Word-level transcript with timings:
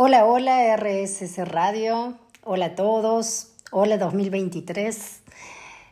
Hola, 0.00 0.26
hola 0.26 0.76
RSS 0.76 1.38
Radio, 1.48 2.14
hola 2.44 2.66
a 2.66 2.74
todos, 2.76 3.48
hola 3.72 3.98
2023. 3.98 5.22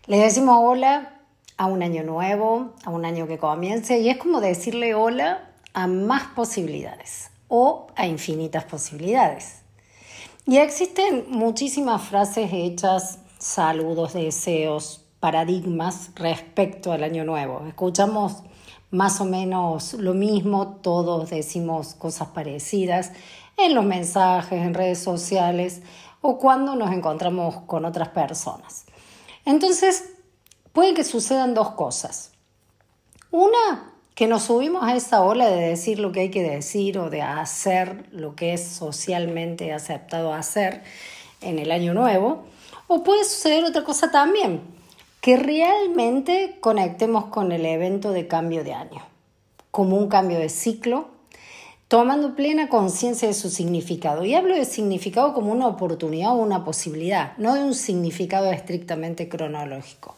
Les 0.07 0.21
decimos 0.21 0.61
hola 0.61 1.23
a 1.57 1.67
un 1.67 1.83
año 1.83 2.05
nuevo, 2.05 2.73
a 2.85 2.91
un 2.91 3.05
año 3.05 3.27
que 3.27 3.37
comience 3.37 3.99
y 3.99 4.09
es 4.09 4.17
como 4.19 4.41
decirle 4.41 4.95
hola 4.95 5.51
a 5.75 5.89
más 5.89 6.23
posibilidades 6.37 7.33
o 7.49 7.89
a 7.97 8.07
infinitas 8.07 8.63
posibilidades. 8.63 9.63
Y 10.47 10.59
existen 10.59 11.25
muchísimas 11.29 12.01
frases 12.01 12.51
hechas, 12.53 13.19
saludos, 13.41 14.13
deseos, 14.13 15.05
paradigmas 15.19 16.13
respecto 16.15 16.93
al 16.93 17.03
año 17.03 17.25
nuevo. 17.25 17.65
Escuchamos 17.67 18.45
más 18.97 19.21
o 19.21 19.25
menos 19.25 19.93
lo 19.95 20.15
mismo, 20.15 20.79
todos 20.81 21.29
decimos 21.29 21.95
cosas 21.95 22.29
parecidas 22.29 23.13
en 23.59 23.75
los 23.75 23.85
mensajes, 23.85 24.63
en 24.63 24.75
redes 24.75 24.99
sociales 24.99 25.83
o 26.23 26.39
cuando 26.39 26.75
nos 26.75 26.93
encontramos 26.93 27.59
con 27.67 27.85
otras 27.85 28.09
personas. 28.09 28.87
Entonces, 29.45 30.05
puede 30.73 30.95
que 30.95 31.05
sucedan 31.05 31.55
dos 31.55 31.71
cosas. 31.73 32.33
Una, 33.31 33.93
que 34.15 34.27
nos 34.27 34.45
subimos 34.45 34.83
a 34.83 34.97
esa 34.97 35.23
ola 35.23 35.47
de 35.47 35.69
decir 35.69 35.99
lo 35.99 36.11
que 36.11 36.21
hay 36.21 36.31
que 36.31 36.43
decir 36.43 36.99
o 36.99 37.11
de 37.11 37.21
hacer 37.21 38.07
lo 38.13 38.35
que 38.35 38.55
es 38.55 38.67
socialmente 38.67 39.75
aceptado 39.75 40.33
hacer 40.33 40.83
en 41.43 41.59
el 41.59 41.71
año 41.71 41.93
nuevo. 41.93 42.45
O 42.89 43.03
puede 43.03 43.25
suceder 43.25 43.65
otra 43.65 43.85
cosa 43.85 44.11
también, 44.11 44.63
que 45.27 45.37
realmente 45.37 46.57
conectemos 46.61 47.25
con 47.25 47.51
el 47.51 47.67
evento 47.67 48.13
de 48.13 48.29
cambio 48.29 48.63
de 48.63 48.75
año, 48.75 49.03
como 49.73 49.97
un 49.97 50.07
cambio 50.07 50.39
de 50.39 50.49
ciclo, 50.49 51.09
tomando 51.89 52.37
plena 52.37 52.69
conciencia 52.69 53.27
de 53.27 53.35
su 53.35 53.51
significado. 53.51 54.25
Y 54.25 54.37
hablo 54.37 54.55
de 54.55 54.65
significado 54.65 55.35
como 55.35 55.51
una 55.51 55.67
oportunidad 55.67 56.31
o 56.31 56.37
una 56.37 56.65
posibilidad, 56.65 57.37
no 57.39 57.57
de 57.57 57.65
un 57.65 57.75
significado 57.75 58.53
estrictamente 58.53 59.29
cronológico. 59.29 60.15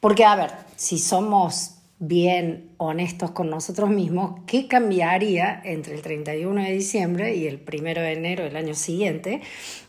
Porque, 0.00 0.24
a 0.24 0.34
ver, 0.34 0.52
si 0.76 0.98
somos 0.98 1.72
bien 1.98 2.70
honestos 2.78 3.32
con 3.32 3.50
nosotros 3.50 3.90
mismos, 3.90 4.40
¿qué 4.46 4.66
cambiaría 4.66 5.60
entre 5.62 5.94
el 5.94 6.00
31 6.00 6.62
de 6.62 6.72
diciembre 6.72 7.36
y 7.36 7.48
el 7.48 7.62
1 7.70 7.82
de 8.00 8.12
enero 8.14 8.44
del 8.44 8.56
año 8.56 8.74
siguiente 8.74 9.42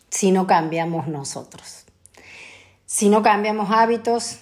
si 0.10 0.34
no 0.34 0.48
cambiamos 0.48 1.08
nosotros? 1.08 1.86
Si 2.86 3.08
no 3.08 3.22
cambiamos 3.22 3.70
hábitos, 3.72 4.40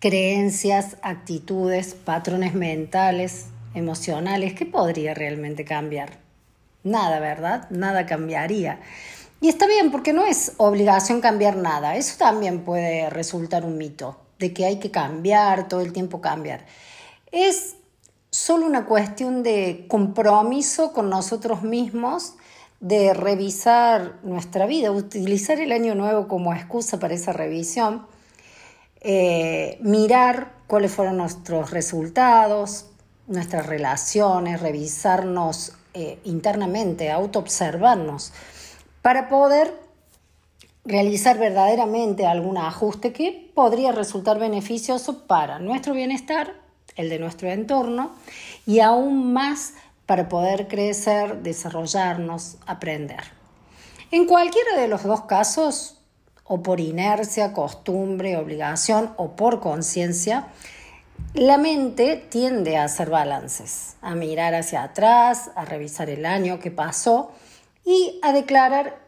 creencias, 0.00 0.96
actitudes, 1.02 1.94
patrones 1.94 2.54
mentales, 2.54 3.46
emocionales, 3.74 4.54
¿qué 4.54 4.66
podría 4.66 5.14
realmente 5.14 5.64
cambiar? 5.64 6.18
Nada, 6.82 7.20
¿verdad? 7.20 7.68
Nada 7.70 8.06
cambiaría. 8.06 8.80
Y 9.42 9.48
está 9.48 9.66
bien, 9.66 9.90
porque 9.90 10.12
no 10.12 10.24
es 10.24 10.54
obligación 10.56 11.20
cambiar 11.20 11.56
nada. 11.56 11.96
Eso 11.96 12.16
también 12.18 12.64
puede 12.64 13.10
resultar 13.10 13.64
un 13.64 13.76
mito, 13.76 14.18
de 14.38 14.52
que 14.54 14.64
hay 14.64 14.78
que 14.78 14.90
cambiar, 14.90 15.68
todo 15.68 15.82
el 15.82 15.92
tiempo 15.92 16.20
cambiar. 16.22 16.64
Es 17.30 17.76
solo 18.30 18.66
una 18.66 18.86
cuestión 18.86 19.42
de 19.42 19.86
compromiso 19.88 20.92
con 20.94 21.10
nosotros 21.10 21.62
mismos, 21.62 22.34
de 22.80 23.12
revisar 23.12 24.18
nuestra 24.22 24.64
vida, 24.64 24.90
utilizar 24.90 25.60
el 25.60 25.72
año 25.72 25.94
nuevo 25.94 26.26
como 26.26 26.54
excusa 26.54 26.98
para 26.98 27.12
esa 27.12 27.34
revisión, 27.34 28.06
eh, 29.00 29.78
mirar 29.80 30.52
cuáles 30.66 30.92
fueron 30.92 31.16
nuestros 31.16 31.70
resultados, 31.70 32.86
nuestras 33.26 33.66
relaciones, 33.66 34.60
revisarnos 34.60 35.72
eh, 35.94 36.18
internamente, 36.24 37.10
autoobservarnos, 37.10 38.32
para 39.02 39.28
poder 39.28 39.72
realizar 40.84 41.38
verdaderamente 41.38 42.26
algún 42.26 42.58
ajuste 42.58 43.12
que 43.12 43.50
podría 43.54 43.92
resultar 43.92 44.38
beneficioso 44.38 45.26
para 45.26 45.58
nuestro 45.58 45.94
bienestar, 45.94 46.54
el 46.96 47.08
de 47.08 47.18
nuestro 47.18 47.48
entorno 47.48 48.12
y 48.66 48.80
aún 48.80 49.32
más 49.32 49.74
para 50.06 50.28
poder 50.28 50.66
crecer, 50.66 51.42
desarrollarnos, 51.42 52.56
aprender. 52.66 53.22
En 54.10 54.26
cualquiera 54.26 54.76
de 54.76 54.88
los 54.88 55.04
dos 55.04 55.22
casos, 55.22 55.99
o 56.52 56.64
por 56.64 56.80
inercia, 56.80 57.52
costumbre, 57.52 58.36
obligación 58.36 59.14
o 59.18 59.36
por 59.36 59.60
conciencia, 59.60 60.48
la 61.32 61.58
mente 61.58 62.16
tiende 62.16 62.76
a 62.76 62.82
hacer 62.82 63.08
balances, 63.08 63.94
a 64.02 64.16
mirar 64.16 64.56
hacia 64.56 64.82
atrás, 64.82 65.52
a 65.54 65.64
revisar 65.64 66.10
el 66.10 66.26
año 66.26 66.58
que 66.58 66.72
pasó 66.72 67.30
y 67.84 68.18
a 68.22 68.32
declarar 68.32 68.98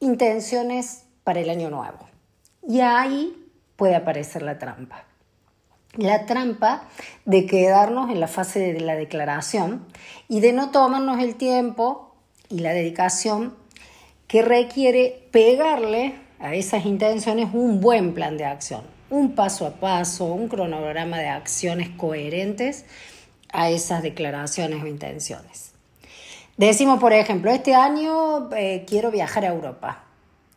intenciones 0.00 1.04
para 1.24 1.40
el 1.40 1.48
año 1.48 1.70
nuevo. 1.70 2.10
Y 2.68 2.80
ahí 2.80 3.50
puede 3.76 3.96
aparecer 3.96 4.42
la 4.42 4.58
trampa. 4.58 5.06
La 5.94 6.26
trampa 6.26 6.84
de 7.24 7.46
quedarnos 7.46 8.10
en 8.10 8.20
la 8.20 8.28
fase 8.28 8.70
de 8.70 8.80
la 8.80 8.96
declaración 8.96 9.86
y 10.28 10.40
de 10.40 10.52
no 10.52 10.70
tomarnos 10.70 11.20
el 11.20 11.36
tiempo 11.36 12.14
y 12.50 12.58
la 12.58 12.74
dedicación 12.74 13.56
que 14.26 14.42
requiere 14.42 15.26
pegarle 15.30 16.21
a 16.42 16.54
esas 16.54 16.84
intenciones 16.84 17.48
un 17.54 17.80
buen 17.80 18.12
plan 18.12 18.36
de 18.36 18.44
acción 18.44 18.82
un 19.12 19.34
paso 19.34 19.66
a 19.66 19.72
paso, 19.72 20.24
un 20.24 20.48
cronograma 20.48 21.18
de 21.18 21.28
acciones 21.28 21.90
coherentes 21.90 22.86
a 23.52 23.68
esas 23.68 24.02
declaraciones 24.02 24.82
o 24.82 24.86
intenciones. 24.86 25.72
Decimos, 26.56 26.98
por 26.98 27.12
ejemplo, 27.12 27.50
este 27.50 27.74
año 27.74 28.48
eh, 28.56 28.84
quiero 28.88 29.10
viajar 29.10 29.44
a 29.44 29.48
Europa 29.48 30.04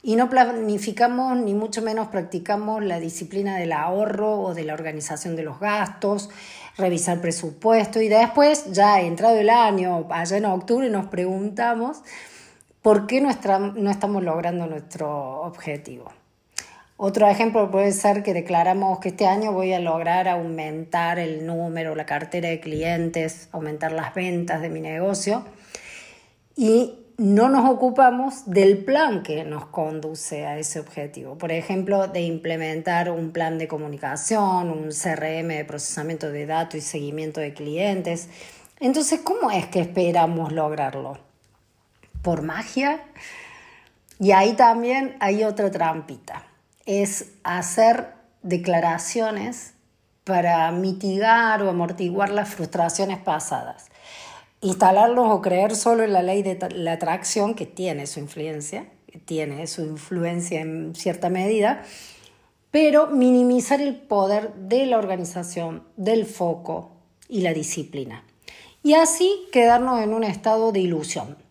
y 0.01 0.15
no 0.15 0.29
planificamos 0.29 1.35
ni 1.37 1.53
mucho 1.53 1.81
menos 1.81 2.07
practicamos 2.07 2.81
la 2.81 3.01
disciplina 3.01 3.57
del 3.57 3.73
ahorro 3.73 4.39
o 4.39 4.53
de 4.53 4.63
la 4.63 4.73
organización 4.73 5.35
de 5.35 5.43
los 5.43 5.59
gastos, 5.59 6.29
revisar 6.77 7.19
presupuesto 7.19 7.99
y 7.99 8.07
después, 8.07 8.71
ya 8.71 9.01
entrado 9.01 9.35
el 9.35 9.49
año, 9.49 10.07
allá 10.09 10.37
en 10.37 10.45
octubre, 10.45 10.89
nos 10.89 11.07
preguntamos 11.07 12.03
por 12.85 13.07
qué 13.07 13.19
no 13.19 13.31
estamos 13.31 14.23
logrando 14.23 14.67
nuestro 14.67 15.41
objetivo. 15.41 16.13
Otro 16.97 17.27
ejemplo 17.27 17.71
puede 17.71 17.91
ser 17.91 18.21
que 18.21 18.31
declaramos 18.31 18.99
que 18.99 19.09
este 19.09 19.25
año 19.25 19.53
voy 19.53 19.73
a 19.73 19.79
lograr 19.79 20.27
aumentar 20.27 21.17
el 21.17 21.47
número, 21.47 21.95
la 21.95 22.05
cartera 22.05 22.49
de 22.49 22.59
clientes, 22.59 23.49
aumentar 23.51 23.91
las 23.91 24.13
ventas 24.13 24.61
de 24.61 24.69
mi 24.69 24.81
negocio 24.81 25.43
y 26.55 27.07
no 27.17 27.49
nos 27.49 27.67
ocupamos 27.67 28.51
del 28.51 28.85
plan 28.85 29.23
que 29.23 29.43
nos 29.45 29.65
conduce 29.65 30.45
a 30.45 30.59
ese 30.59 30.79
objetivo. 30.79 31.39
Por 31.39 31.51
ejemplo, 31.51 32.07
de 32.07 32.21
implementar 32.21 33.09
un 33.09 33.31
plan 33.31 33.57
de 33.57 33.67
comunicación, 33.67 34.69
un 34.69 34.89
CRM 34.89 35.47
de 35.47 35.65
procesamiento 35.65 36.29
de 36.29 36.45
datos 36.45 36.75
y 36.75 36.81
seguimiento 36.81 37.41
de 37.41 37.51
clientes. 37.51 38.29
Entonces, 38.79 39.21
¿cómo 39.21 39.49
es 39.49 39.65
que 39.65 39.79
esperamos 39.79 40.51
lograrlo? 40.51 41.17
¿Por 42.25 42.41
magia? 42.41 43.05
Y 44.19 44.31
ahí 44.31 44.53
también 44.53 45.15
hay 45.21 45.45
otra 45.45 45.71
trampita 45.71 46.47
es 46.85 47.33
hacer 47.43 48.13
declaraciones 48.43 49.73
para 50.23 50.71
mitigar 50.71 51.61
o 51.61 51.69
amortiguar 51.69 52.29
las 52.29 52.49
frustraciones 52.49 53.19
pasadas. 53.19 53.87
Instalarlos 54.61 55.27
o 55.29 55.41
creer 55.41 55.75
solo 55.75 56.03
en 56.03 56.13
la 56.13 56.23
ley 56.23 56.41
de 56.41 56.57
la 56.75 56.93
atracción, 56.93 57.53
que 57.53 57.65
tiene 57.65 58.07
su 58.07 58.19
influencia, 58.19 58.87
tiene 59.25 59.67
su 59.67 59.83
influencia 59.83 60.61
en 60.61 60.95
cierta 60.95 61.29
medida, 61.29 61.83
pero 62.71 63.07
minimizar 63.07 63.81
el 63.81 63.95
poder 63.95 64.53
de 64.55 64.85
la 64.85 64.97
organización, 64.97 65.83
del 65.95 66.25
foco 66.25 66.91
y 67.29 67.41
la 67.41 67.53
disciplina. 67.53 68.23
Y 68.83 68.93
así 68.93 69.47
quedarnos 69.51 70.01
en 70.01 70.13
un 70.13 70.23
estado 70.23 70.71
de 70.71 70.79
ilusión. 70.79 71.44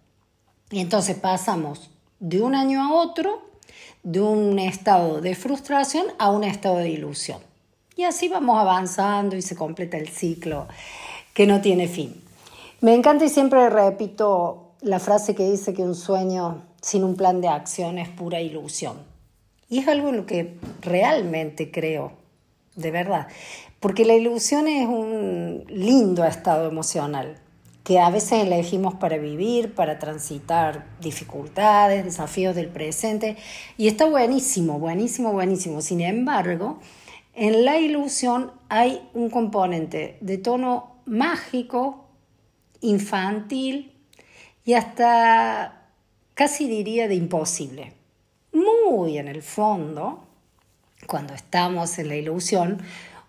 Y 0.71 0.81
entonces 0.81 1.17
pasamos 1.17 1.91
de 2.21 2.41
un 2.41 2.55
año 2.55 2.83
a 2.83 2.95
otro 2.95 3.43
de 4.03 4.21
un 4.21 4.59
estado 4.59 5.21
de 5.21 5.35
frustración 5.35 6.07
a 6.19 6.31
un 6.31 6.45
estado 6.45 6.77
de 6.77 6.91
ilusión. 6.91 7.39
Y 7.97 8.05
así 8.05 8.29
vamos 8.29 8.59
avanzando 8.59 9.37
y 9.37 9.43
se 9.43 9.57
completa 9.57 9.97
el 9.97 10.09
ciclo 10.09 10.67
que 11.33 11.47
no 11.47 11.61
tiene 11.61 11.89
fin. 11.89 12.23
Me 12.81 12.95
encanta 12.95 13.25
y 13.25 13.29
siempre 13.29 13.71
repito 13.71 14.73
la 14.81 14.99
frase 14.99 15.35
que 15.35 15.51
dice 15.51 15.75
que 15.75 15.83
un 15.83 15.95
sueño 15.95 16.63
sin 16.83 17.05
un 17.05 17.17
plan 17.17 17.41
de 17.41 17.49
acción 17.49 17.99
es 17.99 18.09
pura 18.09 18.41
ilusión. 18.41 18.99
Y 19.71 19.79
es 19.79 19.89
algo 19.89 20.11
en 20.11 20.19
lo 20.19 20.27
que 20.27 20.59
realmente 20.83 21.71
creo, 21.71 22.13
de 22.77 22.91
verdad. 22.91 23.29
Porque 23.81 24.05
la 24.05 24.15
ilusión 24.15 24.69
es 24.69 24.87
un 24.87 25.65
lindo 25.69 26.25
estado 26.25 26.69
emocional 26.69 27.39
que 27.85 28.01
a 28.01 28.09
veces 28.09 28.45
elegimos 28.45 28.95
para 28.95 29.19
vivir, 29.19 29.75
para 29.75 29.99
transitar 29.99 30.87
dificultades, 31.01 32.03
desafíos 32.03 32.57
del 32.57 32.69
presente, 32.69 33.37
y 33.77 33.89
está 33.89 34.07
buenísimo, 34.07 34.79
buenísimo, 34.79 35.33
buenísimo. 35.33 35.83
Sin 35.83 36.01
embargo, 36.01 36.81
en 37.35 37.67
la 37.67 37.79
ilusión 37.79 38.53
hay 38.71 39.07
un 39.13 39.29
componente 39.29 40.17
de 40.23 40.39
tono 40.39 40.95
mágico, 41.05 42.07
infantil 42.81 43.93
y 44.65 44.73
hasta 44.75 45.89
casi 46.33 46.67
diría 46.67 47.07
de 47.07 47.17
imposible. 47.17 47.93
Muy 48.53 49.19
en 49.19 49.29
el 49.29 49.43
fondo, 49.43 50.25
cuando 51.07 51.35
estamos 51.35 51.99
en 51.99 52.09
la 52.09 52.17
ilusión, 52.17 52.81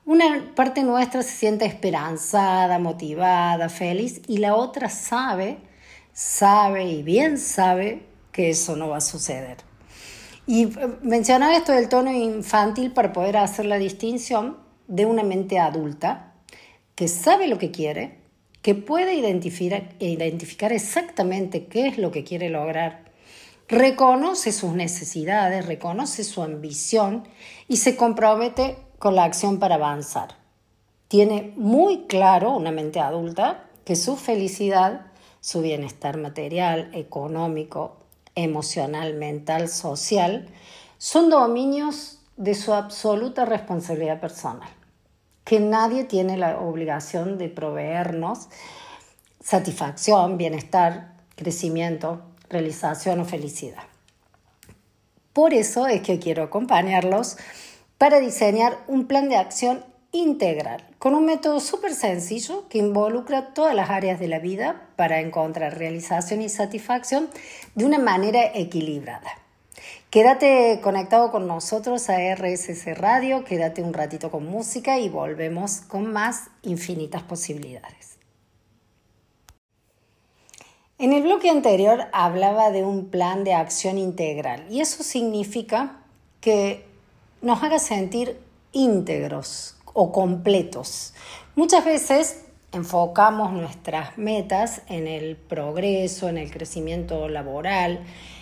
una 0.05 0.51
parte 0.55 0.83
nuestra 0.83 1.23
se 1.23 1.31
siente 1.31 1.65
esperanzada, 1.65 2.77
motivada, 2.79 3.69
feliz 3.69 4.21
y 4.27 4.37
la 4.37 4.55
otra 4.55 4.89
sabe, 4.89 5.57
sabe 6.13 6.85
y 6.85 7.03
bien 7.03 7.37
sabe 7.37 8.03
que 8.31 8.51
eso 8.51 8.75
no 8.75 8.89
va 8.89 8.97
a 8.97 9.01
suceder. 9.01 9.57
Y 10.47 10.65
eh, 10.65 10.97
mencionar 11.01 11.53
esto 11.53 11.71
del 11.71 11.89
tono 11.89 12.11
infantil 12.11 12.91
para 12.91 13.11
poder 13.11 13.37
hacer 13.37 13.65
la 13.65 13.79
distinción 13.79 14.57
de 14.87 15.05
una 15.05 15.23
mente 15.23 15.57
adulta 15.57 16.33
que 16.93 17.07
sabe 17.07 17.47
lo 17.47 17.57
que 17.57 17.71
quiere, 17.71 18.19
que 18.61 18.75
puede 18.75 19.15
identificar, 19.15 19.89
identificar 19.99 20.71
exactamente 20.71 21.65
qué 21.65 21.87
es 21.87 21.97
lo 21.97 22.11
que 22.11 22.23
quiere 22.23 22.49
lograr, 22.49 23.05
reconoce 23.67 24.51
sus 24.51 24.73
necesidades, 24.73 25.65
reconoce 25.65 26.23
su 26.23 26.43
ambición 26.43 27.27
y 27.67 27.77
se 27.77 27.95
compromete 27.95 28.77
con 28.99 29.15
la 29.15 29.23
acción 29.23 29.59
para 29.59 29.75
avanzar. 29.75 30.35
Tiene 31.07 31.53
muy 31.55 32.05
claro 32.07 32.51
una 32.51 32.71
mente 32.71 32.99
adulta 32.99 33.65
que 33.83 33.95
su 33.95 34.15
felicidad, 34.17 35.07
su 35.39 35.61
bienestar 35.61 36.17
material, 36.17 36.89
económico, 36.93 37.97
emocional, 38.33 39.13
mental, 39.13 39.69
social, 39.69 40.47
son 40.97 41.29
dominios 41.29 42.19
de 42.37 42.55
su 42.55 42.73
absoluta 42.73 43.45
responsabilidad 43.45 44.19
personal, 44.19 44.69
que 45.43 45.59
nadie 45.59 46.03
tiene 46.03 46.37
la 46.37 46.59
obligación 46.59 47.37
de 47.37 47.49
proveernos 47.49 48.49
satisfacción, 49.45 50.37
bienestar, 50.37 51.13
crecimiento, 51.35 52.23
realización 52.49 53.19
o 53.19 53.25
felicidad. 53.25 53.83
Por 55.33 55.53
eso 55.53 55.85
es 55.85 56.01
que 56.01 56.17
quiero 56.17 56.41
acompañarlos 56.43 57.37
para 57.97 58.19
diseñar 58.19 58.77
un 58.87 59.07
plan 59.07 59.29
de 59.29 59.37
acción 59.37 59.83
integral, 60.11 60.85
con 60.97 61.13
un 61.13 61.25
método 61.25 61.59
súper 61.59 61.93
sencillo 61.93 62.67
que 62.69 62.77
involucra 62.77 63.53
todas 63.53 63.75
las 63.75 63.89
áreas 63.89 64.19
de 64.19 64.27
la 64.27 64.39
vida 64.39 64.87
para 64.95 65.19
encontrar 65.19 65.77
realización 65.77 66.41
y 66.41 66.49
satisfacción 66.49 67.29
de 67.75 67.85
una 67.85 67.99
manera 67.99 68.41
equilibrada. 68.53 69.29
Quédate 70.09 70.79
conectado 70.81 71.31
con 71.31 71.47
nosotros 71.47 72.09
a 72.09 72.17
RSC 72.35 72.93
Radio, 72.95 73.43
quédate 73.43 73.81
un 73.81 73.93
ratito 73.93 74.31
con 74.31 74.45
música 74.45 74.97
y 74.97 75.09
volvemos 75.09 75.81
con 75.81 76.11
más 76.11 76.49
infinitas 76.63 77.23
posibilidades. 77.23 78.17
En 80.97 81.11
el 81.11 81.23
bloque 81.23 81.49
anterior 81.49 82.05
hablaba 82.13 82.71
de 82.71 82.85
un 82.85 83.09
plan 83.09 83.43
de 83.43 83.53
acción 83.53 83.97
integral 83.97 84.65
y 84.69 84.79
eso 84.79 85.03
significa 85.03 85.97
que 86.39 86.85
nos 87.41 87.63
haga 87.63 87.79
sentir 87.79 88.39
íntegros, 88.71 89.75
o 89.95 90.11
completos. 90.11 91.13
Muchas 91.55 91.83
veces 91.85 92.43
enfocamos 92.73 93.53
nuestras 93.53 94.17
metas 94.17 94.81
en 94.87 95.07
el 95.07 95.37
progreso, 95.37 96.27
en 96.27 96.37
el 96.37 96.51
crecimiento 96.51 97.29
laboral, 97.29 98.01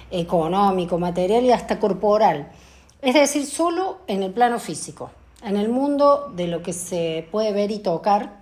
económico, 0.09 0.97
material 0.97 1.45
y 1.45 1.51
hasta 1.51 1.79
corporal. 1.79 2.51
Es 3.01 3.13
decir, 3.13 3.45
solo 3.45 3.99
en 4.07 4.23
el 4.23 4.33
plano 4.33 4.59
físico, 4.59 5.11
en 5.43 5.55
el 5.55 5.69
mundo 5.69 6.31
de 6.35 6.47
lo 6.47 6.63
que 6.63 6.73
se 6.73 7.27
puede 7.31 7.53
ver 7.53 7.69
y 7.69 7.79
tocar. 7.79 8.41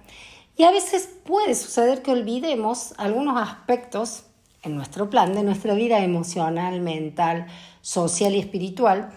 Y 0.56 0.64
a 0.64 0.72
veces 0.72 1.10
puede 1.26 1.54
suceder 1.54 2.02
que 2.02 2.12
olvidemos 2.12 2.94
algunos 2.98 3.42
aspectos 3.42 4.24
en 4.64 4.76
nuestro 4.76 5.10
plan 5.10 5.34
de 5.34 5.44
nuestra 5.44 5.74
vida 5.74 6.00
emocional, 6.00 6.80
mental, 6.80 7.48
social 7.82 8.36
y 8.36 8.40
espiritual 8.40 9.12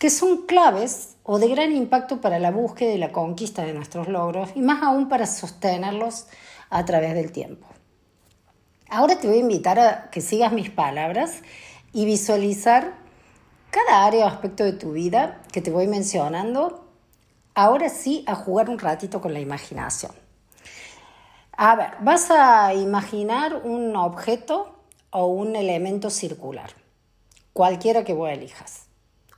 que 0.00 0.08
son 0.08 0.46
claves 0.46 1.18
o 1.24 1.38
de 1.38 1.48
gran 1.48 1.72
impacto 1.72 2.22
para 2.22 2.38
la 2.38 2.50
búsqueda 2.50 2.94
y 2.94 2.96
la 2.96 3.12
conquista 3.12 3.64
de 3.64 3.74
nuestros 3.74 4.08
logros 4.08 4.48
y 4.54 4.62
más 4.62 4.82
aún 4.82 5.10
para 5.10 5.26
sostenerlos 5.26 6.26
a 6.70 6.86
través 6.86 7.12
del 7.12 7.32
tiempo. 7.32 7.66
Ahora 8.88 9.20
te 9.20 9.28
voy 9.28 9.36
a 9.36 9.40
invitar 9.40 9.78
a 9.78 10.08
que 10.10 10.22
sigas 10.22 10.54
mis 10.54 10.70
palabras 10.70 11.42
y 11.92 12.06
visualizar 12.06 12.94
cada 13.68 14.06
área 14.06 14.24
o 14.24 14.28
aspecto 14.28 14.64
de 14.64 14.72
tu 14.72 14.92
vida 14.92 15.42
que 15.52 15.60
te 15.60 15.70
voy 15.70 15.86
mencionando, 15.86 16.88
ahora 17.54 17.90
sí 17.90 18.24
a 18.26 18.34
jugar 18.34 18.70
un 18.70 18.78
ratito 18.78 19.20
con 19.20 19.34
la 19.34 19.40
imaginación. 19.40 20.12
A 21.52 21.76
ver, 21.76 21.90
vas 22.00 22.30
a 22.30 22.72
imaginar 22.72 23.54
un 23.64 23.94
objeto 23.96 24.80
o 25.10 25.26
un 25.26 25.56
elemento 25.56 26.08
circular, 26.08 26.70
cualquiera 27.52 28.02
que 28.02 28.14
vos 28.14 28.30
elijas. 28.30 28.89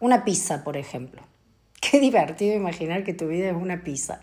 Una 0.03 0.25
pizza, 0.25 0.65
por 0.65 0.77
ejemplo. 0.77 1.23
Qué 1.81 2.01
divertido 2.01 2.57
imaginar 2.57 3.05
que 3.05 3.15
tu 3.15 3.29
vida 3.29 3.51
es 3.51 3.55
una 3.55 3.85
pizza. 3.85 4.23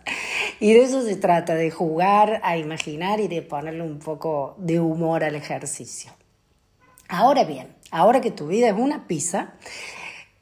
Y 0.59 0.73
de 0.73 0.83
eso 0.83 1.01
se 1.03 1.15
trata, 1.15 1.55
de 1.55 1.71
jugar 1.71 2.41
a 2.43 2.57
imaginar 2.57 3.21
y 3.21 3.29
de 3.29 3.41
ponerle 3.41 3.83
un 3.83 3.99
poco 3.99 4.55
de 4.57 4.81
humor 4.81 5.23
al 5.23 5.37
ejercicio. 5.37 6.11
Ahora 7.07 7.45
bien, 7.45 7.73
ahora 7.91 8.19
que 8.19 8.29
tu 8.29 8.47
vida 8.47 8.67
es 8.67 8.75
una 8.77 9.07
pizza, 9.07 9.53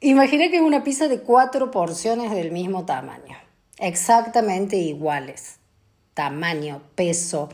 imagina 0.00 0.50
que 0.50 0.56
es 0.56 0.62
una 0.62 0.82
pizza 0.82 1.06
de 1.06 1.20
cuatro 1.20 1.70
porciones 1.70 2.32
del 2.32 2.50
mismo 2.50 2.84
tamaño, 2.84 3.38
exactamente 3.78 4.74
iguales. 4.74 5.60
Tamaño, 6.14 6.82
peso, 6.96 7.48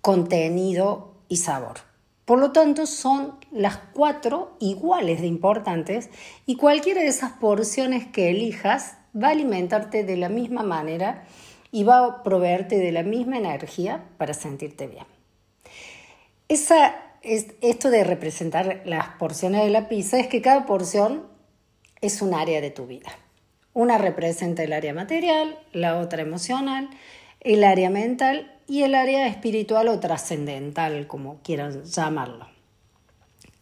contenido 0.00 1.12
y 1.28 1.36
sabor. 1.36 1.80
Por 2.26 2.40
lo 2.40 2.50
tanto, 2.50 2.86
son 2.86 3.38
las 3.52 3.78
cuatro 3.94 4.56
iguales 4.58 5.20
de 5.20 5.28
importantes 5.28 6.10
y 6.44 6.56
cualquiera 6.56 7.00
de 7.00 7.06
esas 7.06 7.32
porciones 7.32 8.04
que 8.08 8.30
elijas 8.30 8.96
va 9.16 9.28
a 9.28 9.30
alimentarte 9.30 10.02
de 10.02 10.16
la 10.16 10.28
misma 10.28 10.64
manera 10.64 11.24
y 11.70 11.84
va 11.84 12.04
a 12.04 12.22
proveerte 12.24 12.78
de 12.78 12.90
la 12.90 13.04
misma 13.04 13.38
energía 13.38 14.04
para 14.18 14.34
sentirte 14.34 14.88
bien. 14.88 15.04
Esa, 16.48 16.96
esto 17.22 17.90
de 17.90 18.02
representar 18.02 18.82
las 18.84 19.10
porciones 19.20 19.62
de 19.62 19.70
la 19.70 19.88
pizza 19.88 20.18
es 20.18 20.26
que 20.26 20.42
cada 20.42 20.66
porción 20.66 21.28
es 22.00 22.22
un 22.22 22.34
área 22.34 22.60
de 22.60 22.72
tu 22.72 22.88
vida. 22.88 23.10
Una 23.72 23.98
representa 23.98 24.64
el 24.64 24.72
área 24.72 24.94
material, 24.94 25.60
la 25.72 25.98
otra 25.98 26.22
emocional, 26.22 26.90
el 27.38 27.62
área 27.62 27.88
mental 27.88 28.55
y 28.68 28.82
el 28.82 28.94
área 28.94 29.26
espiritual 29.28 29.88
o 29.88 30.00
trascendental, 30.00 31.06
como 31.06 31.40
quieran 31.42 31.84
llamarlo. 31.84 32.48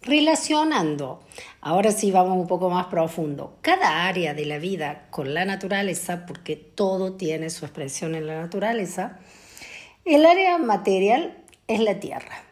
Relacionando, 0.03 1.21
ahora 1.63 1.91
sí 1.91 2.11
vamos 2.11 2.37
un 2.37 2.47
poco 2.47 2.69
más 2.69 2.87
profundo, 2.87 3.57
cada 3.63 4.07
área 4.07 4.35
de 4.35 4.45
la 4.45 4.59
vida 4.59 5.07
con 5.11 5.33
la 5.33 5.47
naturaleza, 5.47 6.27
porque 6.27 6.57
todo 6.57 7.15
tiene 7.15 7.49
su 7.49 7.65
expresión 7.65 8.15
en 8.15 8.27
la 8.27 8.41
naturaleza, 8.41 9.19
el 10.05 10.27
área 10.27 10.59
material 10.59 11.39
es 11.69 11.81
la 11.81 12.01
tierra. 12.01 12.45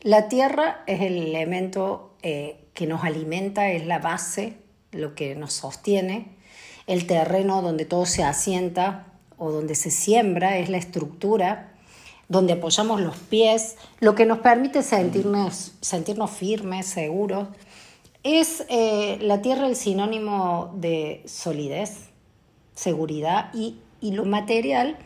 La 0.00 0.28
tierra 0.28 0.82
es 0.86 1.00
el 1.00 1.16
elemento 1.18 2.16
eh, 2.22 2.64
que 2.74 2.88
nos 2.88 3.04
alimenta, 3.04 3.70
es 3.70 3.86
la 3.86 4.00
base, 4.00 4.54
lo 4.90 5.14
que 5.14 5.36
nos 5.36 5.52
sostiene, 5.52 6.36
el 6.88 7.06
terreno 7.06 7.62
donde 7.62 7.84
todo 7.84 8.06
se 8.06 8.24
asienta 8.24 9.06
o 9.36 9.52
donde 9.52 9.76
se 9.76 9.92
siembra, 9.92 10.58
es 10.58 10.68
la 10.68 10.78
estructura 10.78 11.74
donde 12.28 12.52
apoyamos 12.52 13.00
los 13.00 13.16
pies, 13.16 13.76
lo 14.00 14.14
que 14.14 14.26
nos 14.26 14.38
permite 14.38 14.82
sentirnos, 14.82 15.72
sentirnos 15.80 16.30
firmes, 16.30 16.86
seguros. 16.86 17.48
Es 18.22 18.64
eh, 18.68 19.18
la 19.22 19.40
tierra 19.40 19.66
el 19.66 19.76
sinónimo 19.76 20.72
de 20.76 21.22
solidez, 21.26 22.10
seguridad 22.74 23.50
y, 23.54 23.78
y 24.00 24.12
lo 24.12 24.24
material 24.24 24.98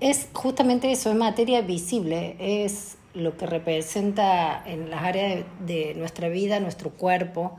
es 0.00 0.28
justamente 0.32 0.90
eso, 0.90 1.10
es 1.10 1.16
materia 1.16 1.62
visible, 1.62 2.36
es 2.38 2.98
lo 3.14 3.36
que 3.36 3.46
representa 3.46 4.62
en 4.66 4.90
las 4.90 5.02
áreas 5.02 5.44
de, 5.60 5.74
de 5.74 5.94
nuestra 5.94 6.28
vida, 6.28 6.60
nuestro 6.60 6.90
cuerpo, 6.90 7.56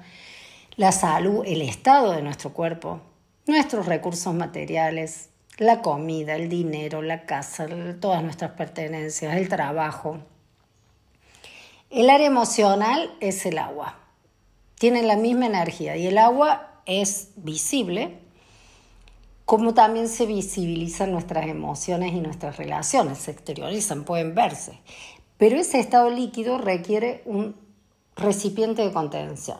la 0.76 0.92
salud, 0.92 1.44
el 1.48 1.64
estado 1.64 2.12
de 2.12 2.22
nuestro 2.22 2.54
cuerpo, 2.54 3.02
nuestros 3.48 3.88
recursos 3.88 4.34
materiales, 4.36 5.30
la 5.58 5.82
comida, 5.82 6.36
el 6.36 6.50
dinero, 6.50 7.02
la 7.02 7.26
casa, 7.26 7.68
todas 8.00 8.24
nuestras 8.24 8.52
pertenencias, 8.52 9.36
el 9.36 9.50
trabajo. 9.50 10.20
El 11.90 12.10
área 12.10 12.28
emocional 12.28 13.16
es 13.20 13.46
el 13.46 13.58
agua. 13.58 13.98
Tienen 14.76 15.08
la 15.08 15.16
misma 15.16 15.48
energía 15.48 15.98
y 15.98 16.08
el 16.08 16.18
agua 16.18 16.82
es 16.86 17.30
visible, 17.38 18.20
como 19.46 19.74
también 19.74 20.10
se 20.10 20.26
visibilizan 20.26 21.12
nuestras 21.12 21.48
emociones 21.48 22.14
y 22.14 22.20
nuestras 22.20 22.58
relaciones, 22.58 23.18
se 23.18 23.32
exteriorizan, 23.32 24.04
pueden 24.04 24.36
verse. 24.36 24.80
Pero 25.38 25.58
ese 25.58 25.80
estado 25.80 26.10
líquido 26.10 26.58
requiere 26.58 27.24
un 27.26 27.56
recipiente 28.16 28.84
de 28.84 28.92
contención, 28.92 29.60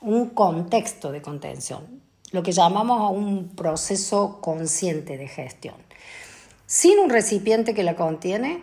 un 0.00 0.30
contexto 0.30 1.12
de 1.12 1.22
contención 1.22 2.07
lo 2.32 2.42
que 2.42 2.52
llamamos 2.52 3.12
un 3.12 3.48
proceso 3.48 4.40
consciente 4.40 5.16
de 5.16 5.28
gestión. 5.28 5.76
Sin 6.66 6.98
un 6.98 7.10
recipiente 7.10 7.74
que 7.74 7.82
la 7.82 7.96
contiene, 7.96 8.62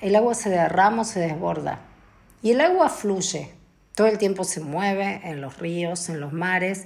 el 0.00 0.14
agua 0.16 0.34
se 0.34 0.50
derrama 0.50 1.02
o 1.02 1.04
se 1.04 1.20
desborda. 1.20 1.80
Y 2.42 2.50
el 2.50 2.60
agua 2.60 2.88
fluye, 2.88 3.54
Todo 3.94 4.08
el 4.08 4.18
tiempo 4.18 4.44
se 4.44 4.60
mueve 4.60 5.22
en 5.24 5.40
los 5.40 5.58
ríos, 5.58 6.10
en 6.10 6.20
los 6.20 6.34
mares, 6.34 6.84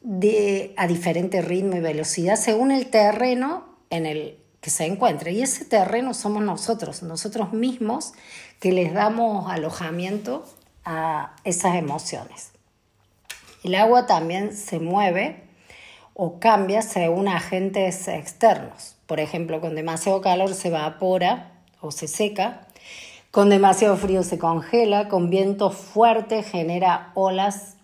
de, 0.00 0.72
a 0.78 0.86
diferente 0.86 1.42
ritmo 1.42 1.76
y 1.76 1.80
velocidad 1.80 2.36
según 2.36 2.70
el 2.70 2.86
terreno 2.86 3.76
en 3.90 4.06
el 4.06 4.38
que 4.62 4.70
se 4.70 4.86
encuentre. 4.86 5.32
Y 5.32 5.42
ese 5.42 5.66
terreno 5.66 6.14
somos 6.14 6.42
nosotros, 6.42 7.02
nosotros 7.02 7.52
mismos 7.52 8.14
que 8.58 8.72
les 8.72 8.94
damos 8.94 9.50
alojamiento 9.50 10.46
a 10.86 11.36
esas 11.44 11.76
emociones. 11.76 12.52
El 13.62 13.74
agua 13.74 14.06
también 14.06 14.56
se 14.56 14.78
mueve 14.78 15.49
o 16.22 16.38
cambia 16.38 16.82
según 16.82 17.28
agentes 17.28 18.06
externos. 18.06 18.94
Por 19.06 19.20
ejemplo, 19.20 19.62
con 19.62 19.74
demasiado 19.74 20.20
calor 20.20 20.52
se 20.52 20.68
evapora 20.68 21.62
o 21.80 21.90
se 21.92 22.08
seca, 22.08 22.66
con 23.30 23.48
demasiado 23.48 23.96
frío 23.96 24.22
se 24.22 24.38
congela, 24.38 25.08
con 25.08 25.30
viento 25.30 25.70
fuerte 25.70 26.42
genera 26.42 27.10
olas, 27.14 27.78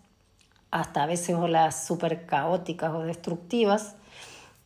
hasta 0.70 1.04
a 1.04 1.06
veces 1.06 1.34
olas 1.34 1.86
súper 1.86 2.26
caóticas 2.26 2.92
o 2.92 3.04
destructivas. 3.04 3.94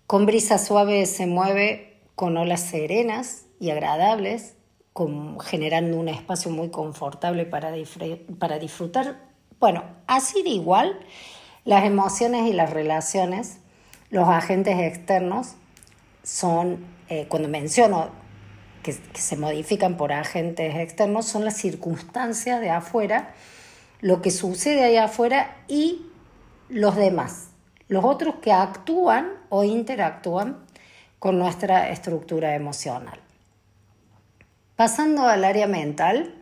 Con 0.09 0.27
brisa 0.27 0.59
suave 0.59 1.07
se 1.07 1.29
mueve 1.29 2.01
con 2.17 2.37
olas 2.37 2.63
serenas 2.63 3.45
y 3.61 3.71
agradables, 3.71 4.57
generando 5.45 5.97
un 5.97 6.09
espacio 6.09 6.51
muy 6.51 6.71
confortable 6.71 7.47
para, 7.47 7.73
para 8.41 8.59
disfrutar. 8.59 9.21
Bueno, 9.61 9.85
así 10.09 10.43
de 10.43 10.51
igual, 10.51 10.99
las 11.71 11.85
emociones 11.85 12.49
y 12.49 12.53
las 12.53 12.71
relaciones, 12.71 13.59
los 14.11 14.29
agentes 14.29 14.77
externos 14.81 15.55
son, 16.25 16.85
eh, 17.09 17.27
cuando 17.29 17.49
menciono 17.49 18.09
que, 18.83 18.97
que 18.97 19.21
se 19.21 19.37
modifican 19.37 19.97
por 19.97 20.13
agentes 20.13 20.75
externos, 20.75 21.27
son 21.27 21.45
las 21.45 21.57
circunstancias 21.57 22.61
de 22.61 22.71
afuera, 22.71 23.35
lo 24.01 24.21
que 24.21 24.33
sucede 24.33 24.83
ahí 24.83 24.97
afuera 24.97 25.59
y 25.69 26.07
los 26.69 26.97
demás, 26.97 27.51
los 27.87 28.05
otros 28.05 28.35
que 28.43 28.51
actúan 28.51 29.29
o 29.49 29.63
interactúan 29.63 30.59
con 31.21 31.39
nuestra 31.39 31.91
estructura 31.91 32.57
emocional. 32.57 33.21
Pasando 34.75 35.29
al 35.29 35.45
área 35.45 35.69
mental, 35.69 36.35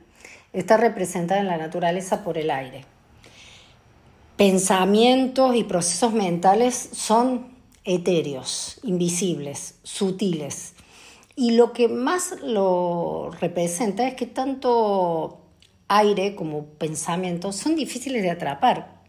está 0.55 0.79
representada 0.79 1.39
en 1.39 1.49
la 1.49 1.59
naturaleza 1.59 2.25
por 2.25 2.39
el 2.39 2.51
aire. 2.51 2.87
Pensamientos 4.39 5.57
y 5.57 5.65
procesos 5.65 6.13
mentales 6.13 6.91
son 6.93 7.49
etéreos, 7.83 8.79
invisibles, 8.85 9.81
sutiles. 9.83 10.75
Y 11.35 11.57
lo 11.57 11.73
que 11.73 11.89
más 11.89 12.37
lo 12.45 13.33
representa 13.41 14.07
es 14.07 14.15
que 14.15 14.27
tanto 14.27 15.41
aire 15.89 16.37
como 16.37 16.67
pensamientos 16.67 17.57
son 17.57 17.75
difíciles 17.75 18.23
de 18.23 18.31
atrapar. 18.31 19.03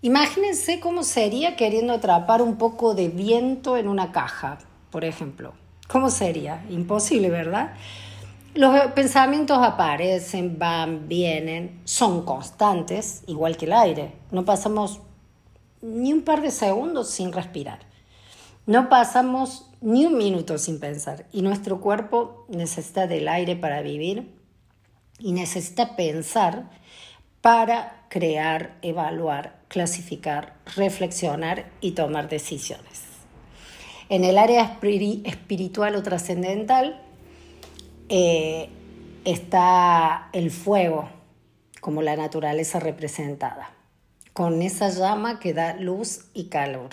Imagínense 0.00 0.80
cómo 0.80 1.02
sería 1.02 1.54
queriendo 1.54 1.92
atrapar 1.92 2.40
un 2.40 2.56
poco 2.56 2.94
de 2.94 3.10
viento 3.10 3.76
en 3.76 3.88
una 3.88 4.10
caja, 4.10 4.56
por 4.90 5.04
ejemplo. 5.04 5.52
¿Cómo 5.86 6.08
sería? 6.08 6.64
Imposible, 6.70 7.28
¿verdad? 7.28 7.74
Los 8.54 8.92
pensamientos 8.92 9.58
aparecen, 9.62 10.58
van, 10.58 11.08
vienen, 11.08 11.80
son 11.84 12.26
constantes, 12.26 13.22
igual 13.26 13.56
que 13.56 13.64
el 13.64 13.72
aire. 13.72 14.12
No 14.30 14.44
pasamos 14.44 15.00
ni 15.80 16.12
un 16.12 16.22
par 16.22 16.42
de 16.42 16.50
segundos 16.50 17.08
sin 17.08 17.32
respirar. 17.32 17.80
No 18.66 18.90
pasamos 18.90 19.70
ni 19.80 20.04
un 20.04 20.18
minuto 20.18 20.58
sin 20.58 20.80
pensar. 20.80 21.24
Y 21.32 21.40
nuestro 21.40 21.80
cuerpo 21.80 22.44
necesita 22.48 23.06
del 23.06 23.26
aire 23.28 23.56
para 23.56 23.80
vivir 23.80 24.34
y 25.18 25.32
necesita 25.32 25.96
pensar 25.96 26.68
para 27.40 28.04
crear, 28.10 28.76
evaluar, 28.82 29.60
clasificar, 29.68 30.56
reflexionar 30.76 31.70
y 31.80 31.92
tomar 31.92 32.28
decisiones. 32.28 33.02
En 34.10 34.24
el 34.24 34.36
área 34.36 34.78
espiritual 35.24 35.96
o 35.96 36.02
trascendental, 36.02 37.00
eh, 38.08 38.68
está 39.24 40.28
el 40.32 40.50
fuego 40.50 41.08
como 41.80 42.02
la 42.02 42.16
naturaleza 42.16 42.78
representada, 42.80 43.70
con 44.32 44.62
esa 44.62 44.88
llama 44.88 45.40
que 45.40 45.52
da 45.52 45.74
luz 45.74 46.26
y 46.32 46.44
calor. 46.44 46.90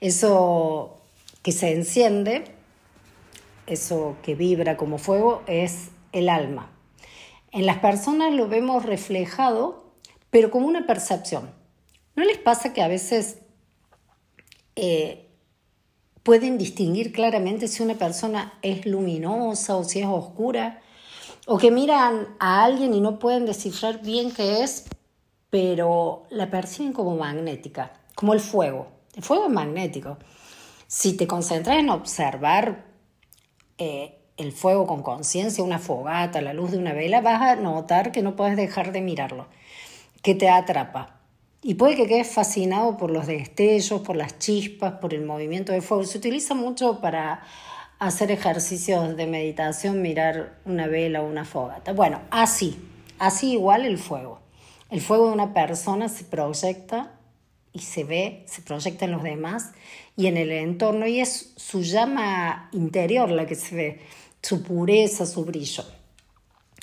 Eso 0.00 0.98
que 1.42 1.52
se 1.52 1.72
enciende, 1.72 2.44
eso 3.66 4.16
que 4.22 4.34
vibra 4.34 4.76
como 4.76 4.98
fuego, 4.98 5.42
es 5.46 5.88
el 6.12 6.28
alma. 6.28 6.70
En 7.52 7.64
las 7.64 7.78
personas 7.78 8.34
lo 8.34 8.48
vemos 8.48 8.84
reflejado, 8.84 9.92
pero 10.30 10.50
como 10.50 10.66
una 10.66 10.86
percepción. 10.86 11.50
¿No 12.14 12.24
les 12.24 12.38
pasa 12.38 12.72
que 12.72 12.82
a 12.82 12.88
veces 12.88 13.38
eh, 14.76 15.27
pueden 16.28 16.58
distinguir 16.58 17.10
claramente 17.10 17.68
si 17.68 17.82
una 17.82 17.94
persona 17.94 18.52
es 18.60 18.84
luminosa 18.84 19.76
o 19.76 19.82
si 19.82 20.00
es 20.00 20.06
oscura, 20.06 20.82
o 21.46 21.56
que 21.56 21.70
miran 21.70 22.36
a 22.38 22.64
alguien 22.64 22.92
y 22.92 23.00
no 23.00 23.18
pueden 23.18 23.46
descifrar 23.46 24.02
bien 24.02 24.30
qué 24.30 24.62
es, 24.62 24.84
pero 25.48 26.26
la 26.28 26.50
perciben 26.50 26.92
como 26.92 27.16
magnética, 27.16 27.94
como 28.14 28.34
el 28.34 28.40
fuego. 28.40 28.88
El 29.16 29.22
fuego 29.22 29.46
es 29.46 29.52
magnético. 29.52 30.18
Si 30.86 31.16
te 31.16 31.26
concentras 31.26 31.78
en 31.78 31.88
observar 31.88 32.84
eh, 33.78 34.18
el 34.36 34.52
fuego 34.52 34.86
con 34.86 35.02
conciencia, 35.02 35.64
una 35.64 35.78
fogata, 35.78 36.42
la 36.42 36.52
luz 36.52 36.72
de 36.72 36.76
una 36.76 36.92
vela, 36.92 37.22
vas 37.22 37.40
a 37.40 37.56
notar 37.56 38.12
que 38.12 38.20
no 38.20 38.36
puedes 38.36 38.58
dejar 38.58 38.92
de 38.92 39.00
mirarlo, 39.00 39.46
que 40.20 40.34
te 40.34 40.50
atrapa. 40.50 41.17
Y 41.60 41.74
puede 41.74 41.96
que 41.96 42.06
quedes 42.06 42.28
fascinado 42.28 42.96
por 42.96 43.10
los 43.10 43.26
destellos, 43.26 44.02
por 44.02 44.14
las 44.14 44.38
chispas, 44.38 44.94
por 45.00 45.12
el 45.12 45.24
movimiento 45.24 45.72
de 45.72 45.80
fuego. 45.80 46.04
Se 46.04 46.18
utiliza 46.18 46.54
mucho 46.54 47.00
para 47.00 47.42
hacer 47.98 48.30
ejercicios 48.30 49.16
de 49.16 49.26
meditación, 49.26 50.00
mirar 50.00 50.58
una 50.64 50.86
vela 50.86 51.20
o 51.20 51.26
una 51.26 51.44
fogata. 51.44 51.92
Bueno, 51.92 52.20
así, 52.30 52.78
así 53.18 53.52
igual 53.52 53.84
el 53.86 53.98
fuego. 53.98 54.40
El 54.88 55.00
fuego 55.00 55.26
de 55.26 55.32
una 55.32 55.52
persona 55.52 56.08
se 56.08 56.24
proyecta 56.24 57.12
y 57.72 57.80
se 57.80 58.04
ve, 58.04 58.44
se 58.46 58.62
proyecta 58.62 59.04
en 59.04 59.10
los 59.12 59.22
demás 59.24 59.72
y 60.16 60.28
en 60.28 60.36
el 60.36 60.52
entorno 60.52 61.06
y 61.06 61.20
es 61.20 61.52
su 61.56 61.82
llama 61.82 62.70
interior 62.72 63.30
la 63.30 63.46
que 63.46 63.56
se 63.56 63.74
ve, 63.74 64.00
su 64.42 64.62
pureza, 64.62 65.26
su 65.26 65.44
brillo. 65.44 65.84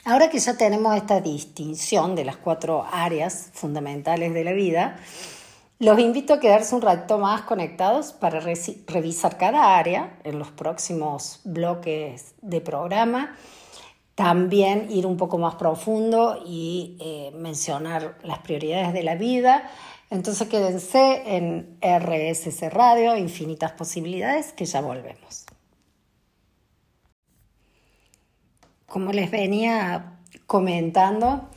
Ahora 0.08 0.30
que 0.30 0.38
ya 0.38 0.56
tenemos 0.56 0.96
esta 0.96 1.20
distinción 1.20 2.14
de 2.14 2.26
las 2.26 2.38
cuatro 2.38 2.86
áreas 2.92 3.50
fundamentales 3.54 4.36
de 4.36 4.44
la 4.44 4.52
vida, 4.52 4.98
los 5.80 5.98
invito 5.98 6.36
a 6.36 6.40
quedarse 6.40 6.76
un 6.76 6.84
rato 6.84 7.18
más 7.18 7.42
conectados 7.42 8.14
para 8.14 8.40
revisar 8.40 9.40
cada 9.40 9.80
área 9.80 10.20
en 10.24 10.38
los 10.38 10.52
próximos 10.52 11.42
bloques 11.44 12.36
de 12.44 12.62
programa. 12.62 13.36
También 14.14 14.92
ir 14.92 15.08
un 15.08 15.18
poco 15.18 15.40
más 15.40 15.56
profundo 15.56 16.40
y 16.46 16.98
eh, 17.02 17.32
mencionar 17.36 18.20
las 18.22 18.38
prioridades 18.40 18.94
de 18.94 19.02
la 19.02 19.16
vida. 19.16 19.72
Entonces 20.12 20.48
quédense 20.48 21.36
en 21.36 21.80
RSC 21.82 22.70
Radio, 22.70 23.18
Infinitas 23.18 23.72
Posibilidades, 23.72 24.54
que 24.54 24.66
ya 24.66 24.82
volvemos. 24.82 25.45
Como 28.88 29.12
les 29.12 29.32
venía 29.32 30.20
comentando, 30.46 31.50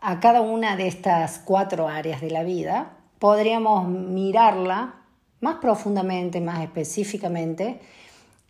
a 0.00 0.20
cada 0.20 0.40
una 0.40 0.76
de 0.76 0.88
estas 0.88 1.38
cuatro 1.38 1.88
áreas 1.88 2.20
de 2.20 2.30
la 2.30 2.42
vida 2.42 2.96
podríamos 3.18 3.86
mirarla 3.86 4.94
más 5.40 5.56
profundamente, 5.56 6.40
más 6.40 6.60
específicamente 6.60 7.80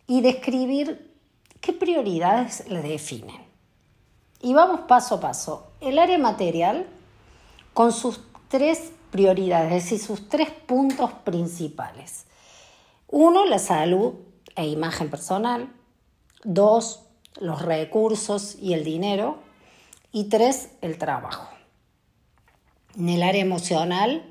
y 0.07 0.21
describir 0.21 1.11
qué 1.59 1.73
prioridades 1.73 2.67
le 2.67 2.81
definen. 2.81 3.41
Y 4.41 4.53
vamos 4.53 4.81
paso 4.81 5.15
a 5.15 5.19
paso. 5.19 5.71
El 5.81 5.99
área 5.99 6.17
material 6.17 6.87
con 7.73 7.91
sus 7.91 8.21
tres 8.47 8.91
prioridades, 9.11 9.71
es 9.71 9.83
decir, 9.83 9.99
sus 9.99 10.29
tres 10.29 10.49
puntos 10.49 11.11
principales. 11.11 12.25
Uno, 13.07 13.45
la 13.45 13.59
salud 13.59 14.15
e 14.55 14.67
imagen 14.67 15.09
personal. 15.09 15.71
Dos, 16.43 17.03
los 17.39 17.61
recursos 17.61 18.57
y 18.59 18.73
el 18.73 18.83
dinero. 18.83 19.39
Y 20.11 20.25
tres, 20.25 20.71
el 20.81 20.97
trabajo. 20.97 21.47
En 22.97 23.09
el 23.09 23.23
área 23.23 23.41
emocional, 23.41 24.23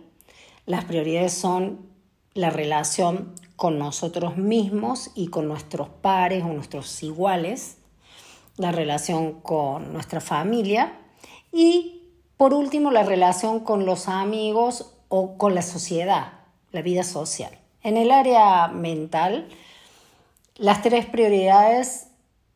las 0.66 0.84
prioridades 0.84 1.32
son 1.32 1.88
la 2.34 2.50
relación 2.50 3.34
con 3.56 3.78
nosotros 3.78 4.36
mismos 4.36 5.10
y 5.14 5.28
con 5.28 5.48
nuestros 5.48 5.88
pares 5.88 6.44
o 6.44 6.48
nuestros 6.48 7.02
iguales, 7.02 7.78
la 8.56 8.72
relación 8.72 9.40
con 9.40 9.92
nuestra 9.92 10.20
familia 10.20 10.98
y, 11.52 12.02
por 12.36 12.54
último, 12.54 12.90
la 12.90 13.02
relación 13.02 13.60
con 13.60 13.86
los 13.86 14.08
amigos 14.08 14.94
o 15.08 15.36
con 15.38 15.54
la 15.54 15.62
sociedad, 15.62 16.34
la 16.72 16.82
vida 16.82 17.02
social. 17.02 17.58
En 17.82 17.96
el 17.96 18.10
área 18.10 18.68
mental, 18.68 19.48
las 20.56 20.82
tres 20.82 21.06
prioridades 21.06 22.09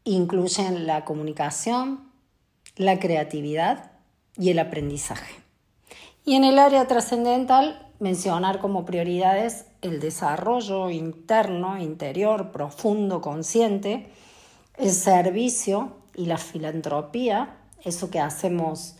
incluyen 0.04 0.86
la 0.86 1.04
comunicación, 1.04 2.10
la 2.76 2.98
creatividad 2.98 3.92
y 4.36 4.50
el 4.50 4.58
aprendizaje. 4.58 5.34
Y 6.24 6.34
en 6.34 6.44
el 6.44 6.58
área 6.58 6.86
trascendental, 6.86 7.90
mencionar 7.98 8.60
como 8.60 8.84
prioridades 8.84 9.66
el 9.82 10.00
desarrollo 10.00 10.90
interno, 10.90 11.78
interior, 11.78 12.50
profundo, 12.50 13.20
consciente, 13.20 14.10
el 14.76 14.90
servicio 14.90 15.96
y 16.16 16.26
la 16.26 16.38
filantropía, 16.38 17.56
eso 17.82 18.10
que 18.10 18.20
hacemos 18.20 18.96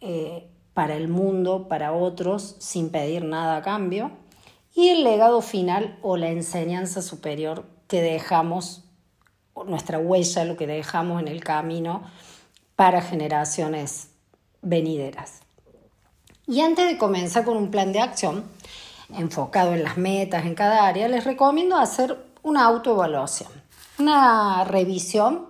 eh, 0.00 0.48
para 0.72 0.96
el 0.96 1.08
mundo, 1.08 1.68
para 1.68 1.92
otros, 1.92 2.56
sin 2.58 2.90
pedir 2.90 3.24
nada 3.24 3.56
a 3.56 3.62
cambio, 3.62 4.10
y 4.74 4.88
el 4.88 5.04
legado 5.04 5.40
final 5.40 5.98
o 6.02 6.16
la 6.16 6.28
enseñanza 6.28 7.00
superior 7.00 7.64
que 7.86 8.02
dejamos, 8.02 8.83
nuestra 9.66 9.98
huella, 9.98 10.44
lo 10.44 10.56
que 10.56 10.66
dejamos 10.66 11.20
en 11.20 11.28
el 11.28 11.42
camino 11.42 12.02
para 12.76 13.02
generaciones 13.02 14.08
venideras. 14.62 15.40
Y 16.46 16.60
antes 16.60 16.86
de 16.86 16.98
comenzar 16.98 17.44
con 17.44 17.56
un 17.56 17.70
plan 17.70 17.92
de 17.92 18.00
acción 18.00 18.44
enfocado 19.14 19.74
en 19.74 19.84
las 19.84 19.96
metas 19.96 20.44
en 20.44 20.54
cada 20.54 20.86
área, 20.86 21.08
les 21.08 21.24
recomiendo 21.24 21.76
hacer 21.76 22.18
una 22.42 22.64
autoevaluación, 22.64 23.50
una 23.98 24.64
revisión 24.64 25.46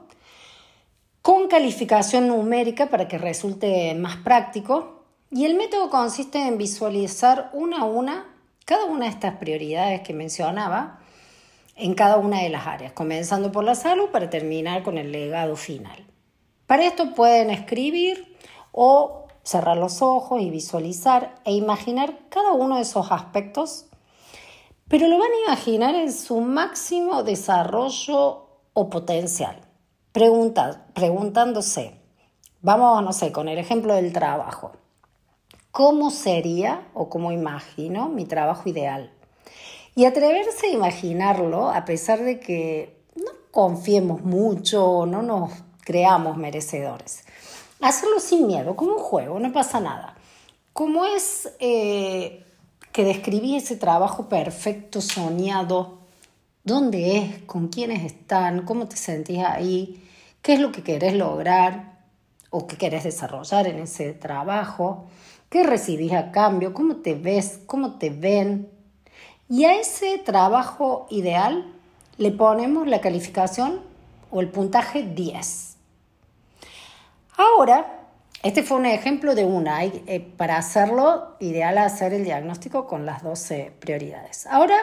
con 1.23 1.49
calificación 1.49 2.29
numérica 2.29 2.91
para 2.91 3.09
que 3.09 3.19
resulte 3.19 3.95
más 3.95 4.17
práctico. 4.17 5.05
Y 5.31 5.47
el 5.47 5.55
método 5.55 5.91
consiste 5.91 6.47
en 6.47 6.59
visualizar 6.59 7.51
una 7.55 7.81
a 7.81 7.85
una 7.85 8.27
cada 8.65 8.87
una 8.87 9.05
de 9.05 9.11
estas 9.11 9.37
prioridades 9.37 10.01
que 10.01 10.15
mencionaba 10.15 11.01
en 11.77 11.95
cada 11.95 12.19
una 12.19 12.41
de 12.41 12.49
las 12.49 12.67
áreas, 12.67 12.93
comenzando 12.93 13.51
por 13.53 13.65
la 13.65 13.75
salud 13.75 14.11
para 14.11 14.31
terminar 14.31 14.83
con 14.83 14.99
el 14.99 15.13
legado 15.13 15.57
final. 15.57 16.07
Para 16.67 16.87
esto 16.87 17.15
pueden 17.15 17.51
escribir 17.51 18.37
o 18.73 19.27
cerrar 19.43 19.77
los 19.77 20.01
ojos 20.01 20.41
y 20.41 20.51
visualizar 20.51 21.35
e 21.45 21.53
imaginar 21.53 22.19
cada 22.31 22.53
uno 22.53 22.77
de 22.77 22.83
esos 22.83 23.13
aspectos, 23.13 23.87
pero 24.89 25.09
lo 25.09 25.19
van 25.19 25.31
a 25.31 25.53
imaginar 25.53 25.95
en 25.95 26.13
su 26.13 26.41
máximo 26.41 27.23
desarrollo 27.23 28.47
o 28.73 28.91
potencial, 28.91 29.61
preguntándose, 30.13 32.01
vamos, 32.63 33.03
no 33.03 33.13
sé, 33.13 33.33
con 33.33 33.49
el 33.49 33.59
ejemplo 33.59 33.95
del 33.95 34.13
trabajo, 34.13 34.73
¿cómo 35.71 36.11
sería 36.11 36.89
o 36.95 37.09
cómo 37.09 37.33
imagino 37.33 38.09
mi 38.09 38.25
trabajo 38.25 38.69
ideal? 38.69 39.13
Y 39.97 40.07
atreverse 40.07 40.67
a 40.67 40.71
imaginarlo 40.71 41.71
a 41.71 41.85
pesar 41.85 42.23
de 42.23 42.41
que 42.41 42.97
no 43.15 43.31
confiemos 43.53 44.23
mucho 44.23 45.07
no 45.07 45.23
nos 45.23 45.53
creamos 45.81 46.37
merecedores. 46.37 47.25
Hacerlo 47.81 48.19
sin 48.19 48.47
miedo, 48.47 48.75
como 48.75 48.95
un 48.95 48.99
juego, 48.99 49.39
no 49.39 49.53
pasa 49.53 49.79
nada. 49.79 50.17
¿Cómo 50.73 51.05
es 51.05 51.53
eh, 51.61 52.45
que 52.91 53.05
describí 53.05 53.55
ese 53.57 53.77
trabajo 53.77 54.29
perfecto, 54.29 55.01
soñado? 55.01 55.99
¿Dónde 56.65 57.19
es? 57.19 57.43
¿Con 57.43 57.69
quiénes 57.69 58.05
están? 58.05 58.65
¿Cómo 58.65 58.89
te 58.89 58.97
sentís 58.97 59.45
ahí? 59.45 60.03
¿Qué 60.43 60.55
es 60.55 60.61
lo 60.61 60.73
que 60.73 60.83
querés 60.83 61.15
lograr 61.15 62.01
o 62.51 62.67
qué 62.67 62.77
querés 62.77 63.05
desarrollar 63.05 63.69
en 63.69 63.79
ese 63.79 64.15
trabajo? 64.15 65.07
¿Qué 65.49 65.63
recibís 65.63 66.13
a 66.15 66.33
cambio? 66.33 66.75
¿Cómo 66.75 66.97
te 66.97 67.15
ves? 67.15 67.61
¿Cómo 67.67 67.99
te 67.99 68.11
ven? 68.11 68.74
Y 69.49 69.65
a 69.65 69.79
ese 69.79 70.19
trabajo 70.19 71.07
ideal 71.11 71.71
le 72.17 72.31
ponemos 72.31 72.87
la 72.87 73.01
calificación 73.01 73.81
o 74.31 74.41
el 74.41 74.49
puntaje 74.49 75.03
10. 75.03 75.77
Ahora, 77.37 78.09
este 78.43 78.63
fue 78.63 78.79
un 78.79 78.87
ejemplo 78.87 79.35
de 79.35 79.45
una. 79.45 79.85
Eh, 79.85 80.21
para 80.37 80.57
hacerlo, 80.57 81.37
ideal 81.41 81.79
hacer 81.79 82.15
el 82.15 82.25
diagnóstico 82.25 82.87
con 82.87 83.05
las 83.05 83.23
12 83.23 83.73
prioridades. 83.81 84.47
Ahora, 84.47 84.77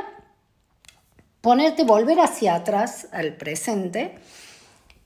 ponerte, 1.41 1.83
volver 1.83 2.19
hacia 2.19 2.55
atrás, 2.55 3.07
al 3.11 3.35
presente, 3.37 4.15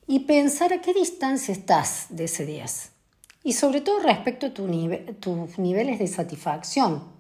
y 0.08 0.22
pensar 0.22 0.74
a 0.74 0.82
qué 0.82 0.94
distancia 0.94 1.54
estás 1.54 2.08
de 2.10 2.26
ese 2.26 2.46
10. 2.46 2.92
Y 3.44 3.54
sobre 3.54 3.82
todo 3.82 4.00
respecto 4.00 4.48
a 4.48 4.54
tus 4.54 5.60
niveles 5.60 6.00
de 6.00 6.08
satisfacción 6.08 7.15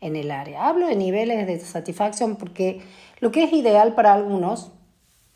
en 0.00 0.16
el 0.16 0.30
área. 0.30 0.66
Hablo 0.66 0.86
de 0.86 0.96
niveles 0.96 1.46
de 1.46 1.60
satisfacción 1.60 2.36
porque 2.36 2.82
lo 3.20 3.30
que 3.30 3.44
es 3.44 3.52
ideal 3.52 3.94
para 3.94 4.14
algunos 4.14 4.72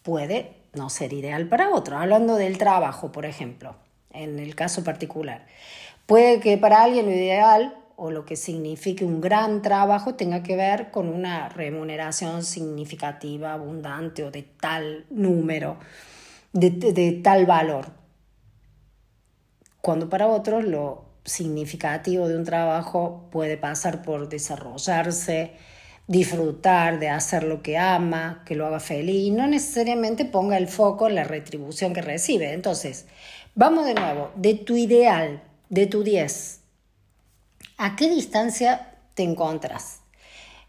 puede 0.03 0.57
no 0.75 0.91
ser 0.91 1.13
ideal 1.13 1.49
para 1.49 1.71
otros. 1.71 2.01
Hablando 2.01 2.37
del 2.37 2.59
trabajo, 2.59 3.13
por 3.13 3.27
ejemplo 3.27 3.77
en 4.15 4.39
el 4.39 4.55
caso 4.55 4.83
particular. 4.85 5.45
Puede 6.07 6.41
que 6.41 6.57
para 6.57 6.83
alguien 6.83 7.07
lo 7.07 7.13
ideal 7.13 7.77
o 7.97 8.11
lo 8.11 8.25
que 8.25 8.37
signifique 8.37 9.05
un 9.05 9.21
gran 9.21 9.63
trabajo 9.63 10.15
tenga 10.15 10.43
que 10.43 10.57
ver 10.57 10.91
con 10.91 11.09
una 11.09 11.49
remuneración 11.49 12.43
significativa, 12.43 13.53
abundante 13.53 14.25
o 14.25 14.31
de 14.31 14.43
tal 14.43 15.07
número, 15.11 15.77
de, 16.53 17.21
tal 17.23 17.47
valor. 17.47 17.87
Cuando 19.81 20.09
para 20.09 20.27
otros 20.27 20.65
lo 20.65 21.04
significativo 21.25 22.29
de 22.29 22.37
un 22.37 22.45
trabajo 22.45 23.29
puede 23.31 23.57
pasar 23.57 24.03
por 24.03 24.29
desarrollarse, 24.29 25.53
disfrutar 26.07 26.99
de 26.99 27.09
hacer 27.09 27.45
lo 27.45 27.63
que 27.63 27.79
ama, 27.79 28.43
que 28.45 28.55
lo 28.55 28.67
haga 28.67 28.81
feliz 28.81 29.27
y 29.27 29.31
no 29.31 29.47
necesariamente 29.47 30.25
ponga 30.25 30.57
el 30.57 30.69
foco 30.69 31.09
en 31.09 31.15
la 31.15 31.25
retribución 31.25 31.95
que 31.95 32.03
recibe. 32.03 32.53
Entonces, 32.53 33.07
Vamos 33.57 33.87
de 33.87 33.95
nuevo, 33.95 34.33
de 34.35 34.55
tu 34.55 34.77
ideal, 34.77 35.41
de 35.69 35.87
tu 35.87 36.03
10. 36.03 36.61
¿A 37.79 37.95
qué 37.95 38.11
distancia 38.11 38.97
te 39.15 39.23
encuentras? 39.23 40.01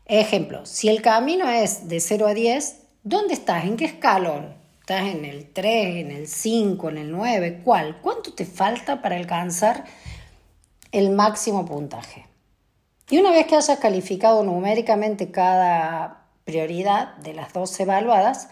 Ejemplo, 0.05 0.67
si 0.67 0.89
el 0.89 1.01
camino 1.01 1.49
es 1.49 1.89
de 1.89 1.99
0 1.99 2.27
a 2.27 2.35
10, 2.35 2.75
¿dónde 3.01 3.33
estás? 3.33 3.65
¿En 3.65 3.75
qué 3.75 3.85
escalón? 3.85 4.53
¿Estás 4.81 5.07
en 5.07 5.25
el 5.25 5.51
3, 5.51 5.95
en 5.95 6.11
el 6.11 6.27
5, 6.27 6.89
en 6.89 6.97
el 6.99 7.11
9? 7.11 7.61
¿Cuál? 7.63 8.01
¿Cuánto 8.03 8.33
te 8.33 8.45
falta 8.45 9.01
para 9.01 9.15
alcanzar 9.15 9.85
el 10.95 11.09
máximo 11.09 11.65
puntaje? 11.65 12.25
Y 13.09 13.17
una 13.17 13.31
vez 13.31 13.47
que 13.47 13.57
hayas 13.57 13.79
calificado 13.79 14.43
numéricamente 14.43 15.29
cada 15.29 16.25
prioridad 16.45 17.15
de 17.17 17.33
las 17.33 17.51
dos 17.51 17.77
evaluadas, 17.79 18.49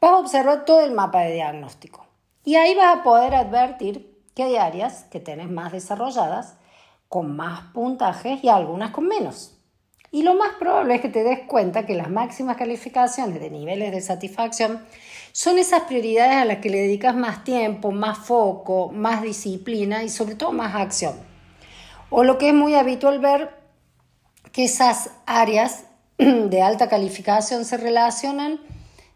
vas 0.00 0.12
a 0.12 0.18
observar 0.18 0.64
todo 0.64 0.80
el 0.80 0.92
mapa 0.92 1.22
de 1.22 1.34
diagnóstico. 1.34 2.06
Y 2.44 2.54
ahí 2.54 2.74
vas 2.76 2.98
a 2.98 3.02
poder 3.02 3.34
advertir 3.34 4.16
que 4.34 4.44
hay 4.44 4.56
áreas 4.56 5.04
que 5.10 5.18
tenés 5.18 5.50
más 5.50 5.72
desarrolladas, 5.72 6.54
con 7.08 7.34
más 7.36 7.72
puntajes 7.72 8.42
y 8.44 8.48
algunas 8.48 8.92
con 8.92 9.08
menos. 9.08 9.58
Y 10.12 10.22
lo 10.22 10.34
más 10.34 10.52
probable 10.60 10.94
es 10.94 11.00
que 11.00 11.08
te 11.08 11.24
des 11.24 11.40
cuenta 11.48 11.84
que 11.84 11.94
las 11.94 12.10
máximas 12.10 12.56
calificaciones 12.56 13.40
de 13.40 13.50
niveles 13.50 13.90
de 13.90 14.00
satisfacción 14.00 14.84
son 15.32 15.58
esas 15.58 15.82
prioridades 15.82 16.36
a 16.36 16.44
las 16.44 16.58
que 16.58 16.70
le 16.70 16.78
dedicas 16.78 17.16
más 17.16 17.42
tiempo, 17.42 17.90
más 17.90 18.18
foco, 18.18 18.90
más 18.92 19.22
disciplina 19.22 20.04
y 20.04 20.08
sobre 20.08 20.36
todo 20.36 20.52
más 20.52 20.74
acción. 20.74 21.31
O 22.12 22.22
lo 22.22 22.38
que 22.38 22.50
es 22.50 22.54
muy 22.54 22.74
habitual 22.74 23.18
ver 23.18 23.50
que 24.52 24.64
esas 24.64 25.10
áreas 25.26 25.86
de 26.18 26.62
alta 26.62 26.88
calificación 26.88 27.64
se 27.64 27.76
relacionan 27.76 28.60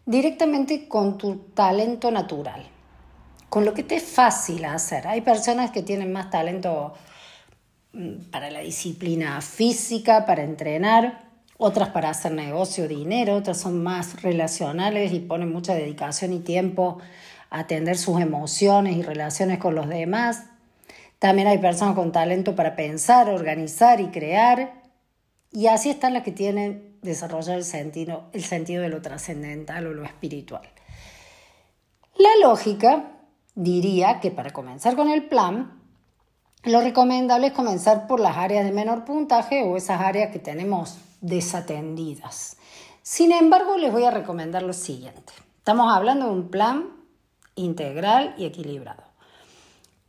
directamente 0.05 0.89
con 0.89 1.17
tu 1.17 1.37
talento 1.53 2.11
natural 2.11 2.65
con 3.49 3.65
lo 3.65 3.73
que 3.73 3.83
te 3.83 3.95
es 3.95 4.03
fácil 4.03 4.65
hacer. 4.65 5.07
Hay 5.07 5.21
personas 5.21 5.71
que 5.71 5.81
tienen 5.81 6.11
más 6.11 6.29
talento 6.29 6.93
mm, 7.93 8.29
para 8.31 8.49
la 8.51 8.59
disciplina 8.59 9.39
física, 9.41 10.25
para 10.25 10.43
entrenar, 10.43 11.25
otras 11.57 11.89
para 11.89 12.09
hacer 12.09 12.33
negocio, 12.33 12.87
dinero, 12.87 13.35
otras 13.35 13.59
son 13.59 13.81
más 13.81 14.21
relacionales 14.21 15.11
y 15.13 15.19
ponen 15.19 15.51
mucha 15.51 15.73
dedicación 15.73 16.33
y 16.33 16.39
tiempo 16.39 16.99
a 17.49 17.59
atender 17.59 17.97
sus 17.97 18.19
emociones 18.21 18.95
y 18.95 19.01
relaciones 19.01 19.57
con 19.57 19.73
los 19.73 19.87
demás. 19.87 20.43
También 21.19 21.47
hay 21.47 21.57
personas 21.57 21.95
con 21.95 22.11
talento 22.11 22.55
para 22.55 22.75
pensar, 22.75 23.29
organizar 23.29 23.99
y 24.01 24.07
crear. 24.07 24.83
Y 25.51 25.67
así 25.67 25.89
están 25.89 26.13
las 26.13 26.23
que 26.23 26.31
tienen 26.31 26.97
desarrollar 27.01 27.57
el 27.57 27.63
sentido, 27.63 28.25
el 28.33 28.43
sentido 28.43 28.83
de 28.83 28.89
lo 28.89 29.01
trascendental 29.01 29.87
o 29.87 29.93
lo 29.93 30.03
espiritual. 30.03 30.69
La 32.17 32.29
lógica 32.41 33.11
diría 33.55 34.19
que 34.19 34.31
para 34.31 34.51
comenzar 34.51 34.95
con 34.95 35.09
el 35.09 35.27
plan, 35.27 35.81
lo 36.63 36.81
recomendable 36.81 37.47
es 37.47 37.53
comenzar 37.53 38.07
por 38.07 38.19
las 38.19 38.37
áreas 38.37 38.65
de 38.65 38.71
menor 38.71 39.05
puntaje 39.05 39.63
o 39.63 39.77
esas 39.77 40.01
áreas 40.01 40.31
que 40.31 40.39
tenemos 40.39 40.97
desatendidas. 41.21 42.57
Sin 43.01 43.31
embargo, 43.31 43.77
les 43.77 43.91
voy 43.91 44.03
a 44.03 44.11
recomendar 44.11 44.63
lo 44.63 44.73
siguiente. 44.73 45.33
Estamos 45.59 45.93
hablando 45.93 46.25
de 46.25 46.31
un 46.31 46.49
plan 46.49 46.89
integral 47.55 48.35
y 48.37 48.45
equilibrado. 48.45 49.06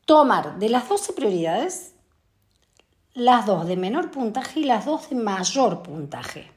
Tomar 0.08 0.58
de 0.58 0.70
las 0.70 0.88
12 0.88 1.12
prioridades 1.12 1.94
las 3.12 3.44
dos 3.44 3.68
de 3.68 3.76
menor 3.76 4.10
puntaje 4.10 4.60
y 4.60 4.64
las 4.64 4.86
dos 4.86 5.10
de 5.10 5.16
mayor 5.16 5.82
puntaje 5.82 6.50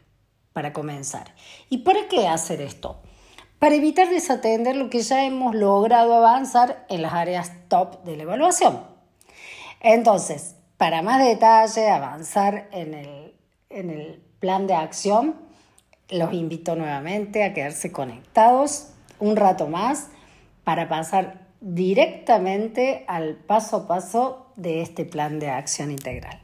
para 0.54 0.72
comenzar. 0.72 1.36
¿Y 1.70 1.80
para 1.80 2.08
qué 2.08 2.30
hacer 2.30 2.62
esto? 2.62 3.02
para 3.62 3.76
evitar 3.76 4.10
desatender 4.10 4.76
lo 4.76 4.90
que 4.90 5.04
ya 5.04 5.24
hemos 5.24 5.54
logrado 5.54 6.16
avanzar 6.16 6.84
en 6.90 7.04
las 7.04 7.14
áreas 7.14 7.52
top 7.68 8.04
de 8.06 8.18
la 8.18 8.24
evaluación. 8.24 8.82
Entonces, 9.82 10.56
para 10.78 11.04
más 11.04 11.24
detalle, 11.24 11.92
avanzar 11.92 12.68
en 12.72 12.96
el, 12.96 13.36
en 13.70 13.92
el 13.92 14.20
plan 14.40 14.66
de 14.66 14.74
acción, 14.74 15.36
los 16.10 16.34
invito 16.34 16.76
nuevamente 16.76 17.44
a 17.44 17.54
quedarse 17.54 17.92
conectados 17.92 18.94
un 19.20 19.36
rato 19.36 19.68
más 19.68 20.08
para 20.64 20.90
pasar 20.90 21.51
directamente 21.62 23.06
al 23.08 23.36
paso 23.36 23.78
a 23.78 23.88
paso 23.88 24.48
de 24.56 24.82
este 24.82 25.06
plan 25.06 25.40
de 25.40 25.50
acción 25.50 25.92
integral. 25.92 26.42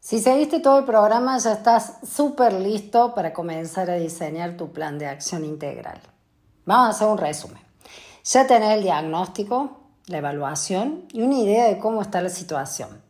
Si 0.00 0.18
seguiste 0.18 0.58
todo 0.58 0.80
el 0.80 0.84
programa 0.84 1.38
ya 1.38 1.52
estás 1.52 2.00
súper 2.02 2.54
listo 2.54 3.14
para 3.14 3.32
comenzar 3.32 3.88
a 3.88 3.94
diseñar 3.94 4.56
tu 4.56 4.72
plan 4.72 4.98
de 4.98 5.06
acción 5.06 5.44
integral. 5.44 6.00
Vamos 6.66 6.88
a 6.88 6.90
hacer 6.90 7.06
un 7.06 7.18
resumen. 7.18 7.62
Ya 8.24 8.48
tenés 8.48 8.72
el 8.72 8.82
diagnóstico, 8.82 9.80
la 10.06 10.18
evaluación 10.18 11.06
y 11.12 11.22
una 11.22 11.38
idea 11.38 11.66
de 11.66 11.78
cómo 11.78 12.02
está 12.02 12.20
la 12.20 12.30
situación. 12.30 13.00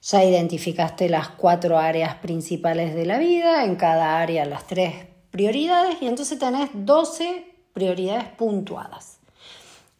Ya 0.00 0.24
identificaste 0.24 1.10
las 1.10 1.28
cuatro 1.28 1.78
áreas 1.78 2.14
principales 2.14 2.94
de 2.94 3.04
la 3.04 3.18
vida, 3.18 3.64
en 3.64 3.76
cada 3.76 4.18
área 4.20 4.46
las 4.46 4.66
tres 4.66 5.06
prioridades 5.30 6.00
y 6.00 6.06
entonces 6.06 6.38
tenés 6.38 6.70
12 6.72 7.49
prioridades 7.72 8.28
puntuadas. 8.36 9.18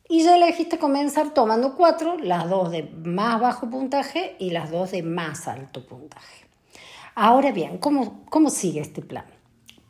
Y 0.09 0.24
ya 0.24 0.37
elegiste 0.37 0.78
comenzar 0.78 1.35
tomando 1.35 1.76
cuatro, 1.76 2.16
las 2.18 2.50
dos 2.50 2.72
de 2.72 2.83
más 3.04 3.40
bajo 3.40 3.70
puntaje 3.70 4.35
y 4.40 4.50
las 4.50 4.70
dos 4.70 4.90
de 4.90 5.04
más 5.04 5.46
alto 5.46 5.87
puntaje. 5.87 6.46
Ahora 7.14 7.52
bien, 7.52 7.78
¿cómo, 7.78 8.24
cómo 8.28 8.50
sigue 8.50 8.80
este 8.80 9.02
plan? 9.02 9.24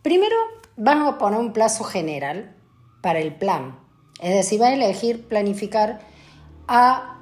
Primero 0.02 0.36
vas 0.76 1.08
a 1.08 1.16
poner 1.16 1.40
un 1.40 1.52
plazo 1.52 1.84
general 1.84 2.54
para 3.00 3.18
el 3.18 3.34
plan. 3.34 3.78
Es 4.20 4.34
decir, 4.34 4.60
vas 4.60 4.70
a 4.70 4.74
elegir 4.74 5.26
planificar 5.26 6.00
a 6.68 7.18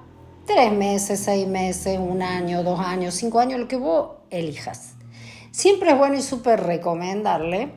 tres 0.47 0.73
meses, 0.73 1.21
seis 1.21 1.47
meses, 1.47 1.99
un 1.99 2.23
año, 2.23 2.65
dos 2.65 2.81
años, 2.81 3.15
cinco 3.15 3.39
años, 3.39 3.61
lo 3.61 3.69
que 3.69 3.77
vos 3.77 4.17
elijas. 4.31 4.95
Siempre 5.53 5.91
es 5.91 5.99
bueno 5.99 6.17
y 6.17 6.23
súper 6.23 6.61
recomendarle 6.65 7.73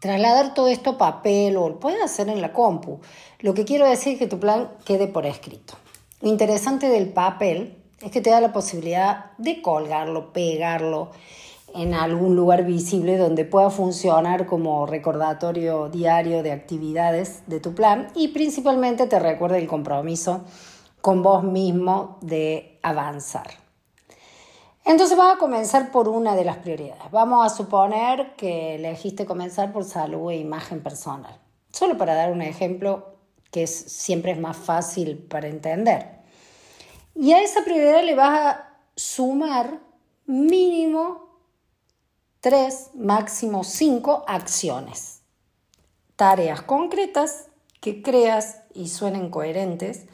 trasladar 0.00 0.54
todo 0.54 0.68
esto 0.68 0.90
a 0.90 0.98
papel 0.98 1.56
o 1.56 1.68
lo 1.68 1.80
puedes 1.80 2.02
hacer 2.02 2.28
en 2.28 2.40
la 2.40 2.52
compu. 2.52 3.00
Lo 3.40 3.54
que 3.54 3.64
quiero 3.64 3.88
decir 3.88 4.14
es 4.14 4.18
que 4.18 4.26
tu 4.26 4.38
plan 4.38 4.70
quede 4.84 5.06
por 5.08 5.26
escrito. 5.26 5.74
Lo 6.20 6.28
interesante 6.28 6.88
del 6.88 7.08
papel 7.08 7.76
es 8.00 8.10
que 8.10 8.20
te 8.20 8.30
da 8.30 8.40
la 8.40 8.52
posibilidad 8.52 9.32
de 9.38 9.62
colgarlo, 9.62 10.32
pegarlo 10.32 11.10
en 11.74 11.94
algún 11.94 12.34
lugar 12.34 12.64
visible 12.64 13.18
donde 13.18 13.44
pueda 13.44 13.70
funcionar 13.70 14.46
como 14.46 14.86
recordatorio 14.86 15.88
diario 15.88 16.42
de 16.42 16.52
actividades 16.52 17.42
de 17.46 17.60
tu 17.60 17.74
plan 17.74 18.08
y 18.14 18.28
principalmente 18.28 19.06
te 19.06 19.18
recuerda 19.18 19.58
el 19.58 19.66
compromiso 19.66 20.42
con 21.00 21.22
vos 21.22 21.44
mismo 21.44 22.18
de 22.20 22.78
avanzar. 22.82 23.67
Entonces 24.88 25.18
vas 25.18 25.36
a 25.36 25.38
comenzar 25.38 25.90
por 25.90 26.08
una 26.08 26.34
de 26.34 26.46
las 26.46 26.56
prioridades. 26.56 27.10
Vamos 27.10 27.44
a 27.44 27.54
suponer 27.54 28.34
que 28.36 28.76
elegiste 28.76 29.26
comenzar 29.26 29.70
por 29.70 29.84
salud 29.84 30.30
e 30.30 30.38
imagen 30.38 30.82
personal. 30.82 31.38
Solo 31.70 31.98
para 31.98 32.14
dar 32.14 32.32
un 32.32 32.40
ejemplo 32.40 33.18
que 33.50 33.66
siempre 33.66 34.32
es 34.32 34.40
más 34.40 34.56
fácil 34.56 35.18
para 35.18 35.46
entender. 35.46 36.20
Y 37.14 37.34
a 37.34 37.42
esa 37.42 37.64
prioridad 37.64 38.02
le 38.02 38.14
vas 38.14 38.40
a 38.40 38.78
sumar 38.96 39.78
mínimo 40.24 41.36
tres, 42.40 42.88
máximo 42.94 43.64
cinco 43.64 44.24
acciones. 44.26 45.20
Tareas 46.16 46.62
concretas 46.62 47.48
que 47.82 48.00
creas 48.00 48.62
y 48.72 48.88
suenen 48.88 49.28
coherentes 49.28 50.06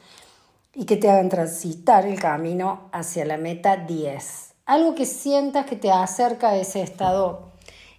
y 0.74 0.84
que 0.84 0.96
te 0.96 1.08
hagan 1.08 1.28
transitar 1.28 2.06
el 2.06 2.18
camino 2.18 2.88
hacia 2.90 3.24
la 3.24 3.36
meta 3.36 3.76
10 3.76 4.53
algo 4.66 4.94
que 4.94 5.06
sientas 5.06 5.66
que 5.66 5.76
te 5.76 5.90
acerca 5.90 6.50
a 6.50 6.56
ese 6.56 6.82
estado 6.82 7.52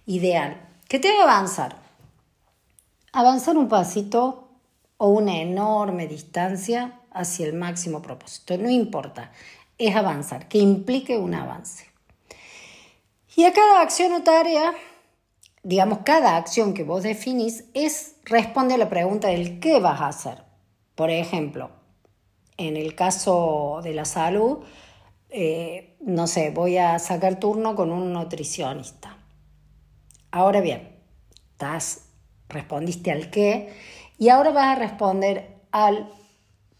ideal, 0.04 0.68
que 0.88 0.98
te 0.98 1.08
haga 1.08 1.22
avanzar. 1.22 1.76
Avanzar 3.12 3.56
un 3.56 3.68
pasito 3.68 4.48
o 4.98 5.08
una 5.08 5.38
enorme 5.38 6.06
distancia 6.06 7.00
hacia 7.10 7.46
el 7.46 7.54
máximo 7.54 8.02
propósito, 8.02 8.58
no 8.58 8.68
importa, 8.68 9.32
es 9.78 9.94
avanzar, 9.94 10.48
que 10.48 10.58
implique 10.58 11.16
un 11.18 11.34
avance. 11.34 11.86
Y 13.36 13.44
a 13.44 13.52
cada 13.52 13.80
acción 13.80 14.12
o 14.12 14.22
tarea, 14.22 14.72
digamos, 15.62 16.00
cada 16.04 16.36
acción 16.36 16.72
que 16.72 16.84
vos 16.84 17.02
definís 17.02 17.64
es 17.74 18.16
responde 18.24 18.74
a 18.74 18.78
la 18.78 18.88
pregunta 18.88 19.28
del 19.28 19.60
qué 19.60 19.78
vas 19.78 20.00
a 20.00 20.08
hacer. 20.08 20.42
Por 20.94 21.10
ejemplo, 21.10 21.70
en 22.56 22.76
el 22.76 22.94
caso 22.94 23.80
de 23.82 23.92
la 23.92 24.06
salud, 24.06 24.60
eh, 25.38 25.96
no 26.00 26.26
sé, 26.26 26.50
voy 26.50 26.78
a 26.78 26.98
sacar 26.98 27.38
turno 27.38 27.76
con 27.76 27.92
un 27.92 28.10
nutricionista. 28.14 29.18
Ahora 30.30 30.62
bien, 30.62 30.96
estás, 31.52 32.06
respondiste 32.48 33.12
al 33.12 33.28
qué 33.28 33.68
y 34.16 34.30
ahora 34.30 34.50
vas 34.52 34.74
a 34.74 34.80
responder 34.80 35.58
al 35.72 36.08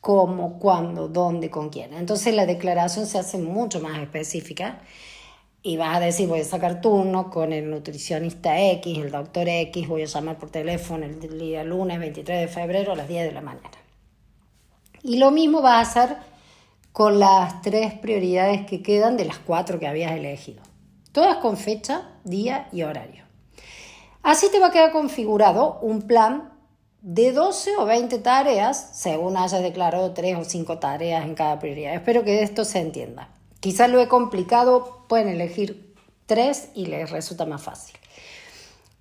cómo, 0.00 0.58
cuándo, 0.58 1.08
dónde, 1.08 1.50
con 1.50 1.68
quién. 1.68 1.92
Entonces 1.92 2.34
la 2.34 2.46
declaración 2.46 3.04
se 3.04 3.18
hace 3.18 3.36
mucho 3.36 3.80
más 3.80 3.98
específica 3.98 4.80
y 5.62 5.76
vas 5.76 5.94
a 5.94 6.00
decir 6.00 6.26
voy 6.26 6.40
a 6.40 6.44
sacar 6.44 6.80
turno 6.80 7.28
con 7.28 7.52
el 7.52 7.68
nutricionista 7.68 8.58
X, 8.58 8.96
el 8.96 9.10
doctor 9.10 9.50
X, 9.50 9.86
voy 9.86 10.00
a 10.00 10.06
llamar 10.06 10.38
por 10.38 10.48
teléfono 10.48 11.04
el 11.04 11.38
día 11.38 11.62
lunes 11.62 11.98
23 11.98 12.40
de 12.40 12.48
febrero 12.48 12.92
a 12.92 12.96
las 12.96 13.06
10 13.06 13.26
de 13.26 13.32
la 13.32 13.42
mañana. 13.42 13.68
Y 15.02 15.18
lo 15.18 15.30
mismo 15.30 15.60
vas 15.60 15.94
a 15.94 16.04
hacer 16.04 16.35
con 16.96 17.18
las 17.18 17.60
tres 17.60 17.92
prioridades 17.92 18.64
que 18.64 18.82
quedan 18.82 19.18
de 19.18 19.26
las 19.26 19.36
cuatro 19.36 19.78
que 19.78 19.86
habías 19.86 20.12
elegido. 20.12 20.62
Todas 21.12 21.36
con 21.36 21.58
fecha, 21.58 22.08
día 22.24 22.70
y 22.72 22.84
horario. 22.84 23.22
Así 24.22 24.50
te 24.50 24.58
va 24.60 24.68
a 24.68 24.70
quedar 24.70 24.92
configurado 24.92 25.78
un 25.82 26.00
plan 26.00 26.54
de 27.02 27.32
12 27.32 27.76
o 27.76 27.84
20 27.84 28.18
tareas, 28.20 28.92
según 28.94 29.36
hayas 29.36 29.60
declarado 29.60 30.14
tres 30.14 30.38
o 30.38 30.44
cinco 30.44 30.78
tareas 30.78 31.26
en 31.26 31.34
cada 31.34 31.58
prioridad. 31.58 31.92
Espero 31.92 32.24
que 32.24 32.42
esto 32.42 32.64
se 32.64 32.78
entienda. 32.78 33.28
Quizás 33.60 33.90
lo 33.90 34.00
he 34.00 34.08
complicado, 34.08 35.04
pueden 35.06 35.28
elegir 35.28 35.94
tres 36.24 36.70
y 36.72 36.86
les 36.86 37.10
resulta 37.10 37.44
más 37.44 37.62
fácil. 37.62 37.94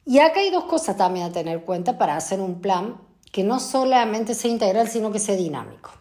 Y 0.03 0.19
acá 0.19 0.41
hay 0.41 0.51
dos 0.51 0.65
cosas 0.65 0.97
también 0.97 1.27
a 1.27 1.31
tener 1.31 1.60
en 1.60 1.63
cuenta 1.63 1.97
para 1.97 2.17
hacer 2.17 2.41
un 2.41 2.60
plan 2.60 2.97
que 3.31 3.45
no 3.45 3.62
solamente 3.62 4.34
sea 4.34 4.51
integral, 4.51 4.89
sino 4.89 5.13
que 5.13 5.19
sea 5.19 5.38
dinámico. 5.38 5.91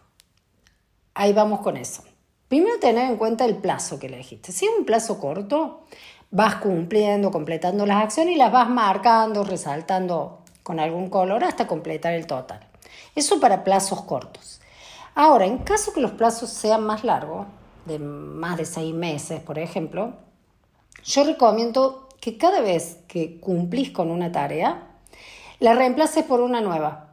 Ahí 1.15 1.33
vamos 1.33 1.61
con 1.61 1.77
eso. 1.77 2.03
Primero 2.49 2.77
tener 2.79 3.09
en 3.09 3.17
cuenta 3.17 3.45
el 3.45 3.55
plazo 3.55 3.97
que 3.97 4.07
elegiste. 4.07 4.51
Si 4.51 4.65
es 4.65 4.71
un 4.77 4.85
plazo 4.85 5.19
corto, 5.19 5.85
vas 6.29 6.55
cumpliendo, 6.55 7.31
completando 7.31 7.85
las 7.85 8.03
acciones 8.03 8.35
y 8.35 8.37
las 8.37 8.51
vas 8.51 8.69
marcando, 8.69 9.43
resaltando 9.43 10.41
con 10.61 10.79
algún 10.79 11.09
color 11.09 11.43
hasta 11.43 11.67
completar 11.67 12.13
el 12.13 12.27
total. 12.27 12.59
Eso 13.15 13.39
para 13.39 13.63
plazos 13.63 14.01
cortos. 14.01 14.59
Ahora, 15.15 15.45
en 15.45 15.59
caso 15.59 15.93
que 15.93 16.01
los 16.01 16.11
plazos 16.11 16.49
sean 16.49 16.83
más 16.83 17.05
largos, 17.05 17.47
de 17.85 17.97
más 17.97 18.57
de 18.57 18.65
seis 18.65 18.93
meses, 18.93 19.39
por 19.39 19.57
ejemplo, 19.57 20.13
yo 21.03 21.23
recomiendo 21.23 22.09
que 22.19 22.37
cada 22.37 22.59
vez 22.59 22.97
que 23.07 23.39
cumplís 23.39 23.91
con 23.91 24.11
una 24.11 24.31
tarea, 24.31 24.87
la 25.59 25.75
reemplaces 25.75 26.25
por 26.25 26.41
una 26.41 26.59
nueva. 26.59 27.04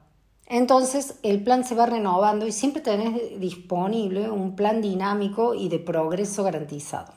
Entonces 0.52 1.14
el 1.22 1.42
plan 1.42 1.64
se 1.64 1.74
va 1.74 1.86
renovando 1.86 2.46
y 2.46 2.52
siempre 2.52 2.82
tenés 2.82 3.40
disponible 3.40 4.28
un 4.28 4.54
plan 4.54 4.82
dinámico 4.82 5.54
y 5.54 5.70
de 5.70 5.78
progreso 5.78 6.44
garantizado. 6.44 7.14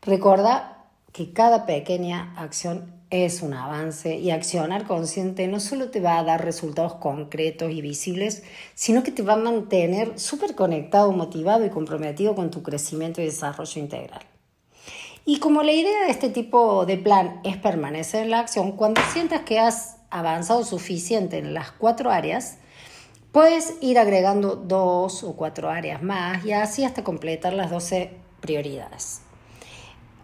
Recuerda 0.00 0.86
que 1.12 1.34
cada 1.34 1.66
pequeña 1.66 2.32
acción 2.38 2.90
es 3.10 3.42
un 3.42 3.52
avance 3.52 4.16
y 4.16 4.30
accionar 4.30 4.86
consciente 4.86 5.46
no 5.46 5.60
solo 5.60 5.90
te 5.90 6.00
va 6.00 6.16
a 6.16 6.24
dar 6.24 6.42
resultados 6.42 6.94
concretos 6.94 7.70
y 7.70 7.82
visibles, 7.82 8.44
sino 8.74 9.02
que 9.02 9.12
te 9.12 9.22
va 9.22 9.34
a 9.34 9.36
mantener 9.36 10.18
súper 10.18 10.54
conectado, 10.54 11.12
motivado 11.12 11.66
y 11.66 11.70
comprometido 11.70 12.34
con 12.34 12.50
tu 12.50 12.62
crecimiento 12.62 13.20
y 13.20 13.26
desarrollo 13.26 13.78
integral. 13.78 14.22
Y 15.26 15.38
como 15.38 15.62
la 15.62 15.72
idea 15.72 16.06
de 16.06 16.12
este 16.12 16.30
tipo 16.30 16.86
de 16.86 16.96
plan 16.96 17.42
es 17.44 17.58
permanecer 17.58 18.22
en 18.22 18.30
la 18.30 18.38
acción, 18.38 18.72
cuando 18.72 19.02
sientas 19.12 19.42
que 19.42 19.58
has 19.58 19.95
avanzado 20.16 20.64
suficiente 20.64 21.38
en 21.38 21.54
las 21.54 21.70
cuatro 21.70 22.10
áreas, 22.10 22.58
puedes 23.32 23.74
ir 23.82 23.98
agregando 23.98 24.56
dos 24.56 25.22
o 25.22 25.36
cuatro 25.36 25.68
áreas 25.68 26.02
más 26.02 26.44
y 26.44 26.52
así 26.52 26.84
hasta 26.84 27.04
completar 27.04 27.52
las 27.52 27.70
12 27.70 28.10
prioridades. 28.40 29.20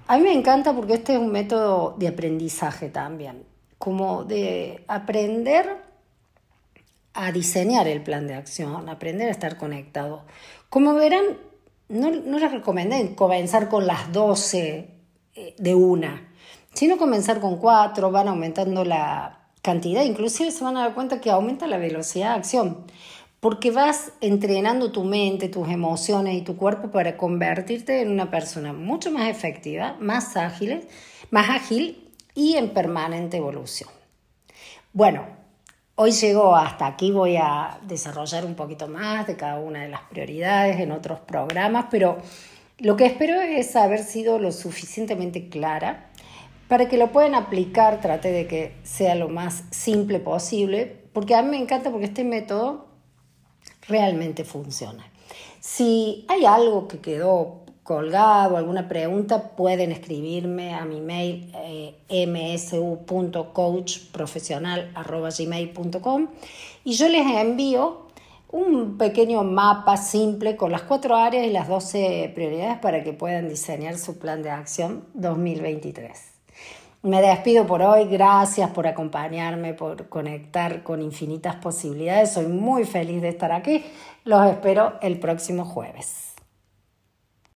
A 0.07 0.17
mí 0.17 0.25
me 0.25 0.33
encanta 0.33 0.75
porque 0.75 0.95
este 0.95 1.13
es 1.13 1.19
un 1.19 1.31
método 1.31 1.95
de 1.99 2.09
aprendizaje 2.09 2.89
también, 2.89 3.45
como 3.79 4.25
de 4.25 4.83
aprender 4.89 5.77
a 7.15 7.33
diseñar 7.33 7.87
el 7.87 8.03
plan 8.03 8.27
de 8.27 8.35
acción, 8.35 8.89
aprender 8.89 9.29
a 9.29 9.33
estar 9.33 9.59
conectado. 9.59 10.25
Como 10.71 10.95
verán, 10.95 11.37
no, 11.89 12.11
no 12.11 12.39
les 12.39 12.51
recomendé 12.51 13.15
comenzar 13.15 13.69
con 13.69 13.87
las 13.87 14.11
12 14.13 14.89
eh, 15.35 15.55
de 15.59 15.75
una, 15.75 16.33
sino 16.73 16.97
comenzar 16.97 17.41
con 17.41 17.59
cuatro, 17.59 18.11
van 18.11 18.29
aumentando 18.29 18.85
la, 18.85 19.42
cantidad, 19.63 20.03
inclusive 20.05 20.51
se 20.51 20.65
van 20.65 20.77
a 20.77 20.81
dar 20.81 20.95
cuenta 20.95 21.21
que 21.21 21.31
aumenta 21.31 21.67
la 21.67 21.79
velocidad 21.79 22.31
de 22.31 22.35
acción. 22.37 22.85
porque 23.41 23.73
vas 23.73 24.13
entrenando 24.21 24.93
tu 24.93 25.03
mente, 25.03 25.49
tus 25.49 25.69
emociones 25.69 26.37
y 26.37 26.43
tu 26.43 26.57
cuerpo 26.57 26.93
para 26.93 27.17
convertirte 27.17 28.01
en 28.01 28.13
una 28.13 28.31
persona 28.31 28.73
mucho 28.73 29.11
más 29.11 29.29
efectiva, 29.29 29.97
más 29.99 30.37
ágil, 30.37 30.87
más 31.33 31.51
ágil 31.51 32.09
y 32.37 32.55
en 32.55 32.71
permanente 32.73 33.39
evolución. 33.39 33.91
Bueno, 34.93 35.27
hoy 35.97 36.13
llego 36.13 36.55
hasta 36.55 36.87
aquí, 36.87 37.11
voy 37.11 37.37
a 37.37 37.81
desarrollar 37.83 38.45
un 38.45 38.55
poquito 38.55 38.87
más 38.87 39.27
de 39.27 39.35
cada 39.35 39.59
una 39.59 39.83
de 39.83 39.89
las 39.89 40.03
prioridades 40.03 40.79
en 40.79 40.93
otros 40.93 41.19
programas, 41.19 41.87
pero 41.91 42.19
lo 42.79 42.97
que 42.97 43.07
espero 43.07 43.41
es 43.41 43.75
haber 43.75 44.05
sido 44.05 44.39
lo 44.39 44.53
suficientemente 44.53 45.49
clara 45.49 46.12
para 46.73 46.89
que 46.89 46.97
lo 46.97 47.13
puedan 47.13 47.35
aplicar, 47.35 48.01
trate 48.01 48.33
de 48.33 48.47
que 48.47 48.73
sea 48.83 49.15
lo 49.15 49.29
más 49.29 49.65
simple 49.71 50.21
posible, 50.21 51.05
porque 51.13 51.35
a 51.35 51.43
mí 51.43 51.51
me 51.51 51.59
encanta 51.59 51.91
porque 51.91 52.07
este 52.07 52.25
método 52.25 52.87
realmente 53.87 54.43
funciona. 54.45 55.05
Si 55.61 56.25
hay 56.29 56.47
algo 56.47 56.89
que 56.89 57.01
quedó 57.01 57.67
colgado, 57.83 58.57
alguna 58.57 58.89
pregunta, 58.89 59.55
pueden 59.55 59.93
escribirme 59.93 60.73
a 60.73 60.87
mi 60.87 61.03
mail 61.03 61.53
eh, 61.57 61.95
y 66.85 66.93
yo 66.95 67.09
les 67.11 67.27
envío 67.37 68.07
un 68.49 68.97
pequeño 68.97 69.45
mapa 69.45 69.99
simple 69.99 70.57
con 70.57 70.73
las 70.73 70.81
cuatro 70.81 71.17
áreas 71.17 71.47
y 71.47 71.51
las 71.51 71.69
12 71.69 72.33
prioridades 72.35 72.79
para 72.79 73.05
que 73.05 73.13
puedan 73.13 73.51
diseñar 73.51 73.99
su 73.99 74.19
plan 74.19 74.43
de 74.43 74.49
acción 74.49 75.05
2023. 75.13 76.32
Me 77.03 77.21
despido 77.21 77.67
por 77.67 77.83
hoy, 77.83 78.05
gracias 78.05 78.71
por 78.71 78.87
acompañarme, 78.87 79.75
por 79.75 80.09
conectar 80.09 80.85
con 80.85 81.03
infinitas 81.03 81.57
posibilidades. 81.57 82.33
Soy 82.33 82.47
muy 82.47 82.85
feliz 82.85 83.21
de 83.21 83.31
estar 83.31 83.51
aquí. 83.51 83.85
Los 84.25 84.47
espero 84.47 85.01
el 85.03 85.19
próximo 85.19 85.65
jueves. 85.65 86.32